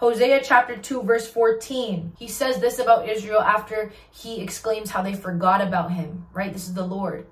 Hosea 0.00 0.40
chapter 0.42 0.78
2, 0.78 1.02
verse 1.02 1.28
14. 1.28 2.14
He 2.18 2.26
says 2.26 2.58
this 2.58 2.78
about 2.78 3.06
Israel 3.06 3.42
after 3.42 3.92
he 4.10 4.40
exclaims 4.40 4.88
how 4.88 5.02
they 5.02 5.12
forgot 5.12 5.60
about 5.60 5.92
him, 5.92 6.24
right? 6.32 6.50
This 6.50 6.68
is 6.68 6.72
the 6.72 6.86
Lord. 6.86 7.26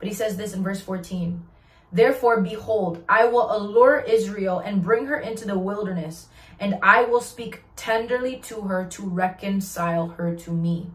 But 0.00 0.08
he 0.08 0.14
says 0.14 0.36
this 0.36 0.52
in 0.52 0.64
verse 0.64 0.80
14. 0.80 1.40
Therefore, 1.92 2.40
behold, 2.40 3.04
I 3.08 3.26
will 3.26 3.56
allure 3.56 4.00
Israel 4.00 4.58
and 4.58 4.82
bring 4.82 5.06
her 5.06 5.20
into 5.20 5.46
the 5.46 5.56
wilderness 5.56 6.26
and 6.58 6.80
I 6.82 7.04
will 7.04 7.20
speak 7.20 7.62
tenderly 7.76 8.38
to 8.46 8.62
her 8.62 8.86
to 8.86 9.08
reconcile 9.08 10.08
her 10.08 10.34
to 10.34 10.50
me. 10.50 10.90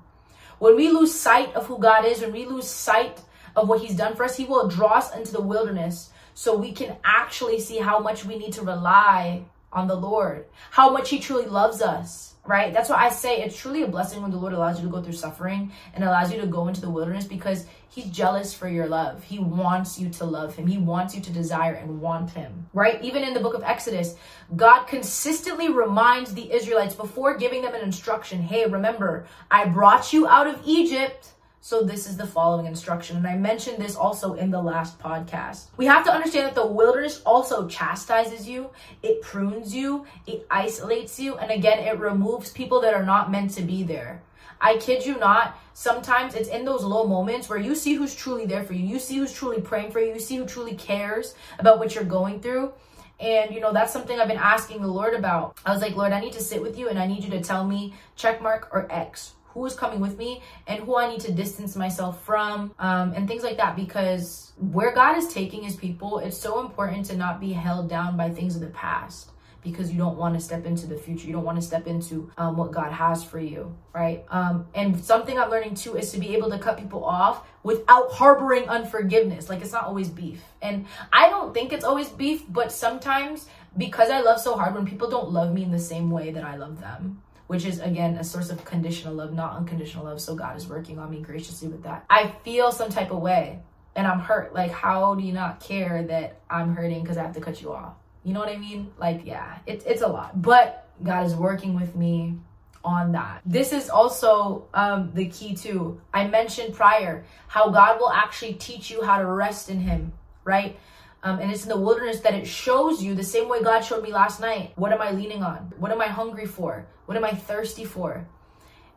When 0.59 0.75
we 0.75 0.89
lose 0.89 1.17
sight 1.17 1.55
of 1.55 1.67
who 1.67 1.79
God 1.79 2.03
is, 2.03 2.19
when 2.19 2.33
we 2.33 2.45
lose 2.45 2.67
sight 2.67 3.21
of 3.55 3.69
what 3.69 3.79
He's 3.79 3.95
done 3.95 4.17
for 4.17 4.25
us, 4.25 4.35
He 4.35 4.43
will 4.43 4.67
draw 4.67 4.97
us 4.97 5.15
into 5.15 5.31
the 5.31 5.41
wilderness 5.41 6.09
so 6.33 6.57
we 6.57 6.73
can 6.73 6.97
actually 7.05 7.61
see 7.61 7.77
how 7.77 7.99
much 7.99 8.25
we 8.25 8.37
need 8.37 8.51
to 8.53 8.61
rely 8.61 9.45
on 9.73 9.87
the 9.87 9.95
Lord, 9.95 10.45
how 10.71 10.91
much 10.91 11.09
He 11.09 11.19
truly 11.19 11.45
loves 11.45 11.81
us 11.81 12.33
right? 12.45 12.73
That's 12.73 12.89
why 12.89 12.97
I 12.97 13.09
say 13.09 13.41
it's 13.41 13.57
truly 13.57 13.83
a 13.83 13.87
blessing 13.87 14.21
when 14.21 14.31
the 14.31 14.37
Lord 14.37 14.53
allows 14.53 14.77
you 14.77 14.85
to 14.85 14.91
go 14.91 15.01
through 15.01 15.13
suffering 15.13 15.71
and 15.93 16.03
allows 16.03 16.31
you 16.31 16.41
to 16.41 16.47
go 16.47 16.67
into 16.67 16.81
the 16.81 16.89
wilderness 16.89 17.25
because 17.25 17.65
He's 17.89 18.05
jealous 18.05 18.55
for 18.55 18.67
your 18.67 18.87
love. 18.87 19.23
He 19.23 19.37
wants 19.37 19.99
you 19.99 20.09
to 20.09 20.25
love 20.25 20.55
Him, 20.55 20.67
He 20.67 20.77
wants 20.77 21.15
you 21.15 21.21
to 21.21 21.31
desire 21.31 21.73
and 21.73 22.01
want 22.01 22.31
Him, 22.31 22.67
right? 22.73 23.01
Even 23.01 23.23
in 23.23 23.33
the 23.33 23.39
book 23.39 23.53
of 23.53 23.63
Exodus, 23.63 24.15
God 24.55 24.85
consistently 24.85 25.69
reminds 25.69 26.33
the 26.33 26.51
Israelites 26.51 26.95
before 26.95 27.37
giving 27.37 27.61
them 27.61 27.75
an 27.75 27.81
instruction 27.81 28.41
hey, 28.41 28.65
remember, 28.65 29.27
I 29.49 29.65
brought 29.65 30.11
you 30.11 30.27
out 30.27 30.47
of 30.47 30.59
Egypt 30.65 31.32
so 31.65 31.81
this 31.81 32.07
is 32.07 32.17
the 32.17 32.27
following 32.27 32.65
instruction. 32.65 33.15
And 33.15 33.25
I 33.25 33.37
mentioned 33.37 33.77
this 33.77 33.95
also 33.95 34.33
in 34.33 34.51
the 34.51 34.61
last 34.61 34.99
podcast. 34.99 35.67
We 35.77 35.85
have 35.85 36.03
to 36.03 36.11
understand 36.11 36.47
that 36.47 36.55
the 36.55 36.67
wilderness 36.67 37.21
also 37.25 37.69
chastises 37.69 38.45
you, 38.45 38.69
it 39.01 39.21
prunes 39.21 39.73
you, 39.73 40.05
it 40.27 40.45
isolates 40.51 41.21
you, 41.21 41.37
and 41.37 41.49
again, 41.51 41.79
it 41.79 41.97
removes 41.99 42.51
people 42.51 42.81
that 42.81 42.93
are 42.93 43.05
not 43.05 43.31
meant 43.31 43.51
to 43.51 43.61
be 43.61 43.81
there. 43.81 44.21
I 44.59 44.75
kid 44.75 45.05
you 45.05 45.17
not, 45.17 45.57
sometimes 45.73 46.35
it's 46.35 46.49
in 46.49 46.65
those 46.65 46.83
low 46.83 47.07
moments 47.07 47.47
where 47.47 47.59
you 47.59 47.75
see 47.75 47.93
who's 47.93 48.13
truly 48.13 48.45
there 48.45 48.65
for 48.65 48.73
you. 48.73 48.85
You 48.85 48.99
see 48.99 49.15
who's 49.15 49.31
truly 49.31 49.61
praying 49.61 49.91
for 49.91 50.01
you. 50.01 50.13
You 50.13 50.19
see 50.19 50.35
who 50.35 50.45
truly 50.45 50.75
cares 50.75 51.33
about 51.59 51.79
what 51.79 51.95
you're 51.95 52.03
going 52.03 52.41
through. 52.41 52.73
And 53.21 53.55
you 53.55 53.61
know, 53.61 53.71
that's 53.71 53.93
something 53.93 54.19
I've 54.19 54.27
been 54.27 54.35
asking 54.35 54.81
the 54.81 54.87
Lord 54.87 55.13
about. 55.13 55.57
I 55.65 55.71
was 55.71 55.81
like, 55.81 55.95
Lord, 55.95 56.11
I 56.11 56.19
need 56.19 56.33
to 56.33 56.41
sit 56.41 56.61
with 56.61 56.77
you 56.77 56.89
and 56.89 56.99
I 56.99 57.07
need 57.07 57.23
you 57.23 57.29
to 57.29 57.41
tell 57.41 57.65
me 57.65 57.93
check 58.17 58.41
mark 58.41 58.67
or 58.73 58.85
X 58.91 59.35
who 59.53 59.65
is 59.65 59.75
coming 59.75 59.99
with 59.99 60.17
me 60.17 60.41
and 60.67 60.83
who 60.83 60.97
I 60.97 61.09
need 61.09 61.21
to 61.21 61.31
distance 61.31 61.75
myself 61.75 62.23
from 62.25 62.73
um, 62.79 63.13
and 63.13 63.27
things 63.27 63.43
like 63.43 63.57
that 63.57 63.75
because 63.75 64.53
where 64.57 64.93
God 64.93 65.17
is 65.17 65.33
taking 65.33 65.63
his 65.63 65.75
people, 65.75 66.19
it's 66.19 66.37
so 66.37 66.61
important 66.61 67.05
to 67.07 67.17
not 67.17 67.39
be 67.39 67.53
held 67.53 67.89
down 67.89 68.17
by 68.17 68.29
things 68.29 68.55
of 68.55 68.61
the 68.61 68.67
past 68.67 69.31
because 69.63 69.91
you 69.91 69.97
don't 69.97 70.17
want 70.17 70.33
to 70.33 70.41
step 70.41 70.65
into 70.65 70.85
the 70.85 70.97
future. 70.97 71.25
You 71.25 71.33
don't 71.33 71.45
want 71.45 71.57
to 71.57 71.65
step 71.65 71.87
into 71.87 72.29
um, 72.37 72.57
what 72.57 72.71
God 72.71 72.91
has 72.91 73.23
for 73.23 73.39
you, 73.39 73.75
right? 73.93 74.25
Um, 74.29 74.67
and 74.75 75.01
something 75.01 75.39
I'm 75.39 75.49
learning 75.49 75.75
too 75.75 75.95
is 75.95 76.11
to 76.11 76.19
be 76.19 76.35
able 76.35 76.49
to 76.49 76.59
cut 76.59 76.77
people 76.77 77.05
off 77.05 77.47
without 77.63 78.11
harboring 78.11 78.67
unforgiveness. 78.67 79.49
Like 79.49 79.61
it's 79.61 79.71
not 79.71 79.85
always 79.85 80.09
beef. 80.09 80.41
And 80.61 80.85
I 81.13 81.29
don't 81.29 81.53
think 81.53 81.71
it's 81.71 81.85
always 81.85 82.09
beef, 82.09 82.43
but 82.49 82.71
sometimes 82.71 83.47
because 83.77 84.09
I 84.09 84.19
love 84.21 84.39
so 84.39 84.55
hard 84.55 84.75
when 84.75 84.85
people 84.85 85.09
don't 85.09 85.31
love 85.31 85.53
me 85.53 85.63
in 85.63 85.71
the 85.71 85.79
same 85.79 86.11
way 86.11 86.31
that 86.31 86.43
I 86.43 86.57
love 86.57 86.81
them 86.81 87.21
which 87.47 87.65
is 87.65 87.79
again 87.79 88.15
a 88.15 88.23
source 88.23 88.49
of 88.49 88.63
conditional 88.65 89.13
love, 89.13 89.33
not 89.33 89.55
unconditional 89.57 90.05
love. 90.05 90.21
So 90.21 90.35
God 90.35 90.55
is 90.57 90.67
working 90.67 90.99
on 90.99 91.09
me 91.09 91.21
graciously 91.21 91.67
with 91.67 91.83
that. 91.83 92.05
I 92.09 92.33
feel 92.43 92.71
some 92.71 92.89
type 92.89 93.11
of 93.11 93.19
way 93.19 93.59
and 93.95 94.07
I'm 94.07 94.19
hurt. 94.19 94.53
Like, 94.53 94.71
how 94.71 95.15
do 95.15 95.23
you 95.23 95.33
not 95.33 95.59
care 95.59 96.03
that 96.03 96.39
I'm 96.49 96.75
hurting 96.75 97.01
because 97.01 97.17
I 97.17 97.23
have 97.23 97.35
to 97.35 97.41
cut 97.41 97.61
you 97.61 97.73
off? 97.73 97.93
You 98.23 98.33
know 98.33 98.39
what 98.39 98.49
I 98.49 98.57
mean? 98.57 98.91
Like, 98.97 99.21
yeah, 99.25 99.59
it, 99.65 99.83
it's 99.85 100.01
a 100.01 100.07
lot. 100.07 100.41
But 100.41 100.89
God 101.03 101.25
is 101.25 101.35
working 101.35 101.75
with 101.75 101.95
me 101.95 102.37
on 102.83 103.11
that. 103.13 103.41
This 103.45 103.71
is 103.71 103.89
also 103.89 104.67
um, 104.73 105.11
the 105.13 105.25
key 105.27 105.55
too. 105.55 106.01
I 106.13 106.27
mentioned 106.27 106.73
prior 106.73 107.25
how 107.47 107.69
God 107.69 107.99
will 107.99 108.11
actually 108.11 108.53
teach 108.53 108.89
you 108.89 109.03
how 109.03 109.19
to 109.19 109.25
rest 109.25 109.69
in 109.69 109.79
Him, 109.79 110.13
right? 110.43 110.77
Um, 111.23 111.39
and 111.39 111.49
it's 111.49 111.63
in 111.63 111.69
the 111.69 111.77
wilderness 111.77 112.19
that 112.19 112.33
it 112.33 112.45
shows 112.45 113.01
you 113.01 113.15
the 113.15 113.23
same 113.23 113.47
way 113.47 113.63
God 113.63 113.79
showed 113.79 114.03
me 114.03 114.11
last 114.11 114.41
night. 114.41 114.73
What 114.75 114.91
am 114.91 115.01
I 115.01 115.11
leaning 115.11 115.41
on? 115.41 115.73
What 115.77 115.91
am 115.91 116.01
I 116.01 116.07
hungry 116.07 116.45
for? 116.45 116.85
What 117.05 117.15
am 117.15 117.23
I 117.23 117.31
thirsty 117.31 117.85
for? 117.85 118.27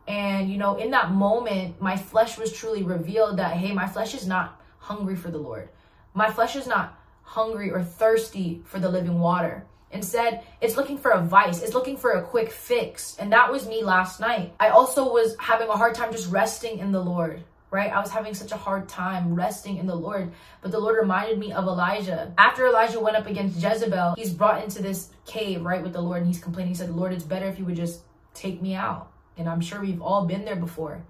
And, 0.07 0.51
you 0.51 0.57
know, 0.57 0.75
in 0.75 0.91
that 0.91 1.11
moment, 1.11 1.81
my 1.81 1.95
flesh 1.95 2.37
was 2.37 2.51
truly 2.51 2.83
revealed 2.83 3.37
that, 3.39 3.55
hey, 3.55 3.71
my 3.71 3.87
flesh 3.87 4.13
is 4.13 4.27
not 4.27 4.61
hungry 4.79 5.15
for 5.15 5.31
the 5.31 5.37
Lord. 5.37 5.69
My 6.13 6.29
flesh 6.29 6.57
is 6.57 6.67
not 6.67 6.99
hungry 7.23 7.71
or 7.71 7.81
thirsty 7.81 8.61
for 8.65 8.79
the 8.79 8.89
living 8.89 9.19
water. 9.19 9.65
Instead, 9.91 10.43
it's 10.59 10.75
looking 10.75 10.97
for 10.97 11.11
a 11.11 11.21
vice. 11.21 11.61
It's 11.61 11.73
looking 11.73 11.95
for 11.95 12.11
a 12.11 12.23
quick 12.23 12.51
fix. 12.51 13.15
And 13.19 13.31
that 13.31 13.51
was 13.51 13.67
me 13.67 13.83
last 13.83 14.19
night. 14.19 14.53
I 14.59 14.69
also 14.69 15.11
was 15.11 15.35
having 15.39 15.69
a 15.69 15.77
hard 15.77 15.95
time 15.95 16.11
just 16.11 16.29
resting 16.29 16.79
in 16.79 16.91
the 16.91 17.03
Lord 17.03 17.43
right? 17.69 17.91
I 17.91 17.99
was 17.99 18.09
having 18.09 18.33
such 18.33 18.51
a 18.51 18.57
hard 18.57 18.87
time 18.87 19.35
resting 19.35 19.77
in 19.77 19.87
the 19.87 19.95
Lord. 19.95 20.31
But 20.61 20.71
the 20.71 20.79
Lord 20.79 20.97
reminded 20.97 21.37
me 21.37 21.51
of 21.51 21.65
Elijah. 21.65 22.33
After 22.37 22.65
Elijah 22.67 22.99
went 22.99 23.17
up 23.17 23.27
against 23.27 23.61
Jezebel, 23.61 24.15
he's 24.17 24.33
brought 24.33 24.63
into 24.63 24.81
this 24.81 25.09
cave, 25.25 25.63
right, 25.63 25.83
with 25.83 25.93
the 25.93 26.01
Lord, 26.01 26.19
and 26.19 26.27
he's 26.27 26.41
complaining. 26.41 26.69
He 26.73 26.77
said, 26.77 26.95
Lord, 26.95 27.13
it's 27.13 27.23
better 27.23 27.47
if 27.47 27.59
you 27.59 27.65
would 27.65 27.75
just 27.75 28.01
take 28.33 28.61
me 28.61 28.73
out. 28.75 29.11
And 29.37 29.49
I'm 29.49 29.61
sure 29.61 29.81
we've 29.81 30.01
all 30.01 30.25
been 30.25 30.45
there 30.45 30.55
before. 30.55 31.03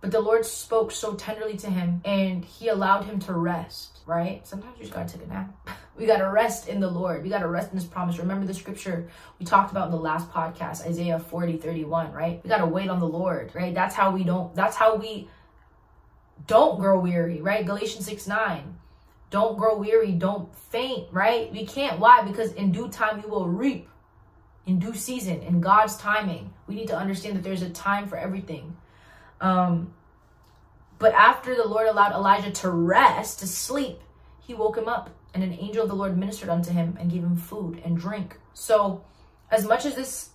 But 0.00 0.12
the 0.12 0.20
Lord 0.20 0.46
spoke 0.46 0.92
so 0.92 1.14
tenderly 1.14 1.56
to 1.58 1.70
him 1.70 2.00
and 2.04 2.44
he 2.44 2.68
allowed 2.68 3.04
him 3.04 3.18
to 3.20 3.32
rest, 3.32 3.98
right? 4.06 4.46
Sometimes 4.46 4.74
you 4.78 4.84
just 4.84 4.94
gotta 4.94 5.12
take 5.12 5.26
a 5.26 5.28
nap. 5.28 5.68
we 5.98 6.06
gotta 6.06 6.28
rest 6.28 6.68
in 6.68 6.78
the 6.78 6.88
Lord. 6.88 7.24
We 7.24 7.28
gotta 7.28 7.48
rest 7.48 7.72
in 7.72 7.78
his 7.78 7.86
promise. 7.86 8.18
Remember 8.18 8.46
the 8.46 8.54
scripture 8.54 9.08
we 9.40 9.46
talked 9.46 9.72
about 9.72 9.86
in 9.86 9.90
the 9.90 9.98
last 9.98 10.30
podcast, 10.30 10.86
Isaiah 10.86 11.18
40, 11.18 11.56
31, 11.56 12.12
right? 12.12 12.40
We 12.44 12.48
gotta 12.48 12.66
wait 12.66 12.88
on 12.88 13.00
the 13.00 13.08
Lord, 13.08 13.50
right? 13.54 13.74
That's 13.74 13.94
how 13.94 14.12
we 14.12 14.22
don't, 14.22 14.54
that's 14.54 14.76
how 14.76 14.94
we 14.94 15.28
don't 16.46 16.78
grow 16.78 16.98
weary, 16.98 17.40
right? 17.40 17.66
Galatians 17.66 18.06
6 18.06 18.26
9. 18.26 18.76
Don't 19.30 19.58
grow 19.58 19.76
weary, 19.76 20.12
don't 20.12 20.54
faint, 20.54 21.08
right? 21.12 21.52
We 21.52 21.66
can't. 21.66 21.98
Why? 21.98 22.22
Because 22.22 22.52
in 22.52 22.72
due 22.72 22.88
time 22.88 23.22
we 23.22 23.28
will 23.28 23.46
reap 23.46 23.88
in 24.68 24.78
due 24.78 24.94
season, 24.94 25.42
in 25.42 25.60
God's 25.60 25.96
timing. 25.96 26.52
We 26.66 26.74
need 26.74 26.88
to 26.88 26.96
understand 26.96 27.36
that 27.36 27.42
there's 27.42 27.62
a 27.62 27.70
time 27.70 28.06
for 28.06 28.16
everything. 28.16 28.76
Um, 29.40 29.94
but 30.98 31.14
after 31.14 31.54
the 31.54 31.66
Lord 31.66 31.88
allowed 31.88 32.12
Elijah 32.12 32.50
to 32.50 32.70
rest, 32.70 33.38
to 33.40 33.46
sleep, 33.46 34.00
he 34.40 34.54
woke 34.54 34.76
him 34.76 34.88
up, 34.88 35.10
and 35.32 35.42
an 35.42 35.52
angel 35.52 35.82
of 35.82 35.88
the 35.88 35.94
Lord 35.94 36.16
ministered 36.18 36.48
unto 36.48 36.70
him 36.70 36.96
and 37.00 37.10
gave 37.10 37.22
him 37.22 37.36
food 37.36 37.80
and 37.84 37.96
drink. 37.96 38.38
So, 38.52 39.04
as 39.50 39.66
much 39.66 39.86
as 39.86 39.94
this 39.94 40.30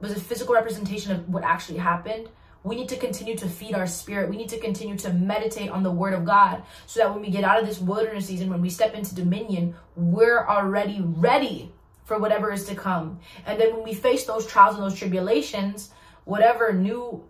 was 0.00 0.12
a 0.12 0.20
physical 0.20 0.54
representation 0.54 1.12
of 1.12 1.28
what 1.28 1.44
actually 1.44 1.78
happened, 1.78 2.28
we 2.64 2.76
need 2.76 2.88
to 2.90 2.96
continue 2.96 3.36
to 3.36 3.48
feed 3.48 3.74
our 3.74 3.86
spirit. 3.86 4.30
We 4.30 4.36
need 4.36 4.50
to 4.50 4.58
continue 4.58 4.96
to 4.98 5.12
meditate 5.12 5.70
on 5.70 5.82
the 5.82 5.90
word 5.90 6.14
of 6.14 6.24
God 6.24 6.62
so 6.86 7.00
that 7.00 7.12
when 7.12 7.22
we 7.22 7.30
get 7.30 7.44
out 7.44 7.60
of 7.60 7.66
this 7.66 7.80
wilderness 7.80 8.26
season, 8.26 8.50
when 8.50 8.62
we 8.62 8.70
step 8.70 8.94
into 8.94 9.14
dominion, 9.14 9.74
we're 9.96 10.46
already 10.46 11.00
ready 11.02 11.72
for 12.04 12.18
whatever 12.18 12.52
is 12.52 12.64
to 12.66 12.74
come. 12.74 13.20
And 13.46 13.60
then 13.60 13.74
when 13.74 13.84
we 13.84 13.94
face 13.94 14.24
those 14.24 14.46
trials 14.46 14.76
and 14.76 14.84
those 14.84 14.98
tribulations, 14.98 15.90
whatever 16.24 16.72
new 16.72 17.24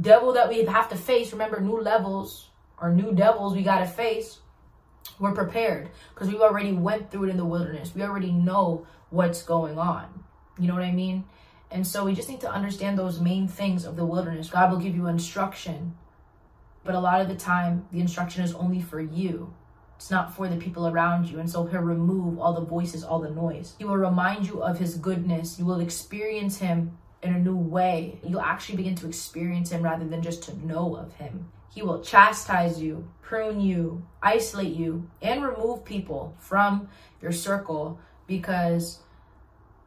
devil 0.00 0.32
that 0.34 0.48
we 0.48 0.64
have 0.64 0.88
to 0.90 0.96
face, 0.96 1.32
remember 1.32 1.60
new 1.60 1.80
levels 1.80 2.50
or 2.80 2.92
new 2.92 3.12
devils 3.12 3.54
we 3.54 3.62
got 3.62 3.80
to 3.80 3.86
face, 3.86 4.38
we're 5.18 5.32
prepared 5.32 5.88
because 6.14 6.28
we've 6.28 6.40
already 6.40 6.72
went 6.72 7.10
through 7.10 7.24
it 7.24 7.30
in 7.30 7.36
the 7.36 7.44
wilderness. 7.44 7.94
We 7.94 8.02
already 8.02 8.32
know 8.32 8.86
what's 9.10 9.42
going 9.42 9.78
on. 9.78 10.24
You 10.58 10.68
know 10.68 10.74
what 10.74 10.82
I 10.82 10.92
mean? 10.92 11.24
And 11.76 11.86
so 11.86 12.06
we 12.06 12.14
just 12.14 12.30
need 12.30 12.40
to 12.40 12.50
understand 12.50 12.98
those 12.98 13.20
main 13.20 13.46
things 13.46 13.84
of 13.84 13.96
the 13.96 14.06
wilderness. 14.06 14.48
God 14.48 14.70
will 14.70 14.78
give 14.78 14.96
you 14.96 15.08
instruction, 15.08 15.94
but 16.84 16.94
a 16.94 16.98
lot 16.98 17.20
of 17.20 17.28
the 17.28 17.34
time, 17.34 17.86
the 17.92 18.00
instruction 18.00 18.42
is 18.42 18.54
only 18.54 18.80
for 18.80 18.98
you. 18.98 19.52
It's 19.96 20.10
not 20.10 20.34
for 20.34 20.48
the 20.48 20.56
people 20.56 20.88
around 20.88 21.26
you. 21.26 21.38
And 21.38 21.50
so 21.50 21.66
he'll 21.66 21.82
remove 21.82 22.38
all 22.38 22.54
the 22.54 22.62
voices, 22.62 23.04
all 23.04 23.18
the 23.18 23.28
noise. 23.28 23.74
He 23.76 23.84
will 23.84 23.98
remind 23.98 24.46
you 24.46 24.62
of 24.62 24.78
his 24.78 24.94
goodness. 24.94 25.58
You 25.58 25.66
will 25.66 25.80
experience 25.80 26.56
him 26.56 26.96
in 27.22 27.34
a 27.34 27.38
new 27.38 27.58
way. 27.58 28.20
You'll 28.26 28.40
actually 28.40 28.76
begin 28.76 28.94
to 28.94 29.06
experience 29.06 29.68
him 29.68 29.82
rather 29.82 30.06
than 30.06 30.22
just 30.22 30.44
to 30.44 30.66
know 30.66 30.96
of 30.96 31.12
him. 31.16 31.52
He 31.74 31.82
will 31.82 32.00
chastise 32.00 32.80
you, 32.80 33.06
prune 33.20 33.60
you, 33.60 34.06
isolate 34.22 34.74
you, 34.74 35.10
and 35.20 35.42
remove 35.42 35.84
people 35.84 36.34
from 36.38 36.88
your 37.20 37.32
circle 37.32 38.00
because, 38.26 39.00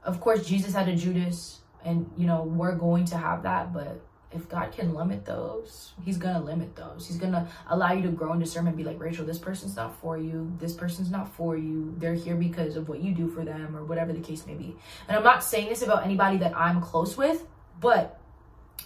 of 0.04 0.22
course, 0.22 0.48
Jesus 0.48 0.76
had 0.76 0.88
a 0.88 0.96
Judas, 0.96 1.59
and 1.84 2.10
you 2.18 2.28
know, 2.28 2.44
we're 2.44 2.76
going 2.76 3.06
to 3.06 3.18
have 3.18 3.44
that, 3.44 3.74
but 3.74 4.02
if 4.32 4.48
God 4.48 4.72
can 4.72 4.94
limit 4.94 5.26
those, 5.26 5.94
He's 6.04 6.18
gonna 6.18 6.44
limit 6.44 6.76
those. 6.76 7.08
He's 7.08 7.18
gonna 7.18 7.48
allow 7.68 7.94
you 7.94 8.04
to 8.04 8.10
grow 8.10 8.34
in 8.34 8.40
discernment. 8.40 8.78
Be 8.78 8.84
like, 8.84 9.00
Rachel, 9.00 9.26
this 9.26 9.40
person's 9.40 9.76
not 9.76 10.00
for 10.00 10.18
you. 10.18 10.56
This 10.60 10.74
person's 10.74 11.10
not 11.10 11.34
for 11.34 11.58
you. 11.58 11.96
They're 11.98 12.14
here 12.14 12.36
because 12.36 12.76
of 12.76 12.90
what 12.90 13.02
you 13.02 13.14
do 13.14 13.28
for 13.28 13.44
them, 13.44 13.76
or 13.76 13.84
whatever 13.84 14.14
the 14.14 14.20
case 14.20 14.46
may 14.46 14.54
be. 14.54 14.76
And 15.08 15.18
I'm 15.18 15.24
not 15.24 15.44
saying 15.44 15.70
this 15.70 15.82
about 15.82 16.06
anybody 16.06 16.38
that 16.38 16.56
I'm 16.56 16.82
close 16.82 17.18
with, 17.18 17.46
but 17.80 18.20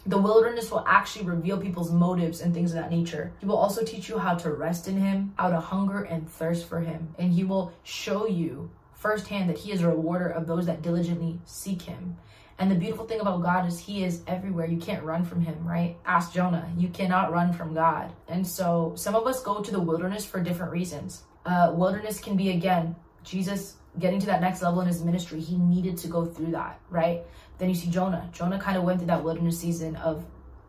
the 0.06 0.17
wilderness 0.17 0.69
will 0.71 0.84
actually 0.88 1.25
reveal 1.25 1.58
people's 1.58 1.91
motives 1.91 2.41
and 2.41 2.53
things 2.53 2.71
of 2.71 2.77
that 2.77 2.91
nature. 2.91 3.32
He 3.39 3.45
will 3.45 3.58
also 3.58 3.84
teach 3.84 4.10
you 4.10 4.17
how 4.17 4.36
to 4.36 4.51
rest 4.51 4.88
in 4.88 4.97
Him, 4.97 5.34
how 5.38 5.49
to 5.49 5.60
hunger 5.60 6.03
and 6.03 6.29
thirst 6.29 6.67
for 6.67 6.82
Him, 6.82 7.15
and 7.17 7.32
He 7.32 7.43
will 7.43 7.73
show 7.84 8.27
you 8.27 8.69
firsthand 8.93 9.49
that 9.49 9.60
He 9.60 9.71
is 9.71 9.82
a 9.82 9.88
rewarder 9.88 10.27
of 10.27 10.47
those 10.47 10.65
that 10.65 10.82
diligently 10.82 11.39
seek 11.45 11.84
Him. 11.84 12.17
And 12.59 12.69
the 12.69 12.75
beautiful 12.75 13.05
thing 13.05 13.19
about 13.19 13.41
God 13.41 13.67
is 13.67 13.79
He 13.79 14.03
is 14.03 14.21
everywhere. 14.27 14.67
You 14.67 14.77
can't 14.77 15.03
run 15.03 15.25
from 15.25 15.41
Him, 15.41 15.65
right? 15.65 15.97
Ask 16.05 16.33
Jonah. 16.33 16.71
You 16.77 16.87
cannot 16.89 17.31
run 17.31 17.51
from 17.53 17.73
God. 17.73 18.13
And 18.27 18.45
so 18.45 18.93
some 18.95 19.15
of 19.15 19.25
us 19.25 19.41
go 19.41 19.61
to 19.61 19.71
the 19.71 19.79
wilderness 19.79 20.25
for 20.25 20.39
different 20.39 20.71
reasons. 20.71 21.23
Uh, 21.45 21.71
wilderness 21.75 22.19
can 22.19 22.37
be, 22.37 22.51
again, 22.51 22.95
Jesus 23.23 23.75
getting 23.99 24.19
to 24.19 24.25
that 24.27 24.41
next 24.41 24.61
level 24.61 24.81
in 24.81 24.87
his 24.87 25.03
ministry. 25.03 25.39
He 25.39 25.57
needed 25.57 25.97
to 25.99 26.07
go 26.07 26.25
through 26.25 26.51
that, 26.51 26.79
right? 26.89 27.21
Then 27.57 27.69
you 27.69 27.75
see 27.75 27.89
Jonah. 27.89 28.29
Jonah 28.31 28.59
kind 28.59 28.77
of 28.77 28.83
went 28.83 28.99
through 28.99 29.07
that 29.07 29.23
wilderness 29.23 29.59
season 29.59 29.95
of 29.97 30.25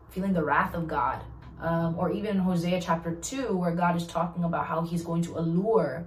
feeling 0.09 0.33
the 0.33 0.43
wrath 0.43 0.73
of 0.73 0.87
God. 0.87 1.21
Um, 1.59 1.95
or 1.97 2.11
even 2.11 2.31
in 2.31 2.37
Hosea 2.39 2.81
chapter 2.81 3.15
2, 3.15 3.55
where 3.55 3.71
God 3.71 3.95
is 3.95 4.05
talking 4.05 4.43
about 4.43 4.65
how 4.65 4.81
He's 4.81 5.03
going 5.03 5.21
to 5.23 5.37
allure 5.37 6.05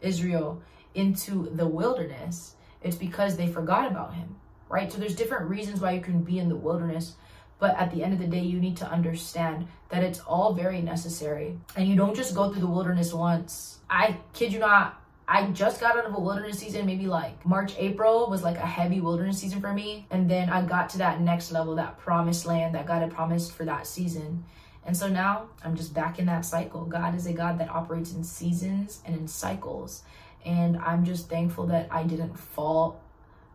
Israel 0.00 0.60
into 0.94 1.48
the 1.54 1.66
wilderness. 1.66 2.56
It's 2.82 2.96
because 2.96 3.36
they 3.36 3.46
forgot 3.46 3.90
about 3.90 4.14
Him 4.14 4.36
right? 4.68 4.90
So 4.92 4.98
there's 4.98 5.14
different 5.14 5.48
reasons 5.48 5.80
why 5.80 5.92
you 5.92 6.00
can 6.00 6.22
be 6.22 6.38
in 6.38 6.48
the 6.48 6.56
wilderness. 6.56 7.14
But 7.58 7.76
at 7.76 7.90
the 7.90 8.04
end 8.04 8.12
of 8.12 8.20
the 8.20 8.26
day, 8.26 8.42
you 8.42 8.60
need 8.60 8.76
to 8.78 8.90
understand 8.90 9.66
that 9.88 10.04
it's 10.04 10.20
all 10.20 10.54
very 10.54 10.80
necessary. 10.80 11.58
And 11.76 11.88
you 11.88 11.96
don't 11.96 12.14
just 12.14 12.34
go 12.34 12.50
through 12.50 12.60
the 12.60 12.68
wilderness 12.68 13.12
once. 13.12 13.78
I 13.90 14.18
kid 14.32 14.52
you 14.52 14.60
not, 14.60 15.02
I 15.26 15.46
just 15.48 15.80
got 15.80 15.96
out 15.96 16.06
of 16.06 16.14
a 16.14 16.20
wilderness 16.20 16.58
season, 16.58 16.86
maybe 16.86 17.06
like 17.06 17.44
March, 17.44 17.74
April 17.76 18.30
was 18.30 18.42
like 18.42 18.56
a 18.56 18.66
heavy 18.66 19.00
wilderness 19.00 19.38
season 19.38 19.60
for 19.60 19.72
me. 19.72 20.06
And 20.10 20.30
then 20.30 20.50
I 20.50 20.62
got 20.62 20.88
to 20.90 20.98
that 20.98 21.20
next 21.20 21.50
level, 21.50 21.74
that 21.76 21.98
promised 21.98 22.46
land 22.46 22.74
that 22.74 22.86
God 22.86 23.02
had 23.02 23.12
promised 23.12 23.52
for 23.52 23.64
that 23.64 23.86
season. 23.86 24.44
And 24.86 24.96
so 24.96 25.08
now 25.08 25.48
I'm 25.64 25.76
just 25.76 25.92
back 25.92 26.18
in 26.18 26.26
that 26.26 26.44
cycle. 26.46 26.84
God 26.84 27.14
is 27.14 27.26
a 27.26 27.32
God 27.32 27.58
that 27.58 27.68
operates 27.68 28.12
in 28.12 28.24
seasons 28.24 29.02
and 29.04 29.16
in 29.16 29.28
cycles. 29.28 30.02
And 30.46 30.78
I'm 30.78 31.04
just 31.04 31.28
thankful 31.28 31.66
that 31.66 31.88
I 31.90 32.04
didn't 32.04 32.38
fall 32.38 33.02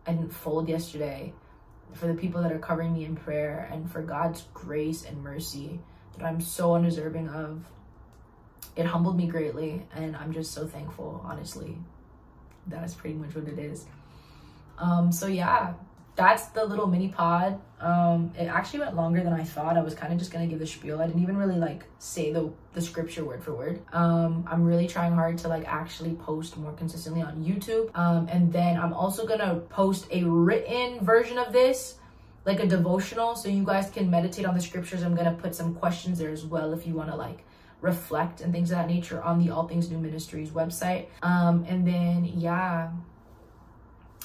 I 0.06 0.12
didn't 0.12 0.34
fold 0.34 0.68
yesterday, 0.68 1.32
for 1.92 2.06
the 2.06 2.14
people 2.14 2.42
that 2.42 2.52
are 2.52 2.58
covering 2.58 2.92
me 2.92 3.04
in 3.04 3.16
prayer, 3.16 3.68
and 3.72 3.90
for 3.90 4.02
God's 4.02 4.44
grace 4.52 5.04
and 5.04 5.22
mercy 5.22 5.80
that 6.16 6.24
I'm 6.24 6.40
so 6.40 6.74
undeserving 6.74 7.28
of. 7.28 7.64
It 8.76 8.86
humbled 8.86 9.16
me 9.16 9.26
greatly, 9.26 9.86
and 9.94 10.16
I'm 10.16 10.32
just 10.32 10.52
so 10.52 10.66
thankful, 10.66 11.20
honestly. 11.24 11.78
That 12.66 12.84
is 12.84 12.94
pretty 12.94 13.16
much 13.16 13.34
what 13.34 13.46
it 13.46 13.58
is. 13.58 13.86
Um, 14.78 15.12
so 15.12 15.26
yeah, 15.26 15.74
that's 16.16 16.46
the 16.46 16.64
little 16.64 16.86
mini 16.86 17.08
pod. 17.08 17.60
Um, 17.80 18.32
it 18.38 18.44
actually 18.44 18.80
went 18.80 18.94
longer 18.94 19.22
than 19.22 19.32
I 19.32 19.42
thought. 19.42 19.76
I 19.76 19.82
was 19.82 19.94
kind 19.94 20.12
of 20.12 20.18
just 20.18 20.30
gonna 20.30 20.46
give 20.46 20.58
the 20.58 20.66
spiel. 20.66 21.00
I 21.00 21.06
didn't 21.06 21.22
even 21.22 21.36
really 21.36 21.56
like 21.56 21.84
say 21.98 22.32
the 22.32 22.52
the 22.72 22.80
scripture 22.80 23.24
word 23.24 23.42
for 23.42 23.54
word. 23.54 23.82
Um, 23.92 24.44
I'm 24.50 24.62
really 24.64 24.86
trying 24.86 25.12
hard 25.12 25.38
to 25.38 25.48
like 25.48 25.66
actually 25.66 26.14
post 26.14 26.56
more 26.56 26.72
consistently 26.72 27.22
on 27.22 27.44
YouTube. 27.44 27.96
Um, 27.96 28.28
and 28.30 28.52
then 28.52 28.78
I'm 28.78 28.92
also 28.92 29.26
gonna 29.26 29.56
post 29.68 30.06
a 30.10 30.22
written 30.24 31.04
version 31.04 31.36
of 31.36 31.52
this, 31.52 31.96
like 32.44 32.60
a 32.60 32.66
devotional, 32.66 33.34
so 33.34 33.48
you 33.48 33.64
guys 33.64 33.90
can 33.90 34.08
meditate 34.08 34.46
on 34.46 34.54
the 34.54 34.62
scriptures. 34.62 35.02
I'm 35.02 35.16
gonna 35.16 35.34
put 35.34 35.54
some 35.54 35.74
questions 35.74 36.18
there 36.18 36.30
as 36.30 36.44
well 36.44 36.72
if 36.72 36.86
you 36.86 36.94
wanna 36.94 37.16
like 37.16 37.44
reflect 37.80 38.40
and 38.40 38.52
things 38.52 38.70
of 38.70 38.78
that 38.78 38.88
nature 38.88 39.22
on 39.22 39.44
the 39.44 39.50
All 39.50 39.66
Things 39.68 39.90
New 39.90 39.98
Ministries 39.98 40.50
website. 40.50 41.06
Um, 41.22 41.66
and 41.68 41.86
then 41.86 42.24
yeah 42.24 42.90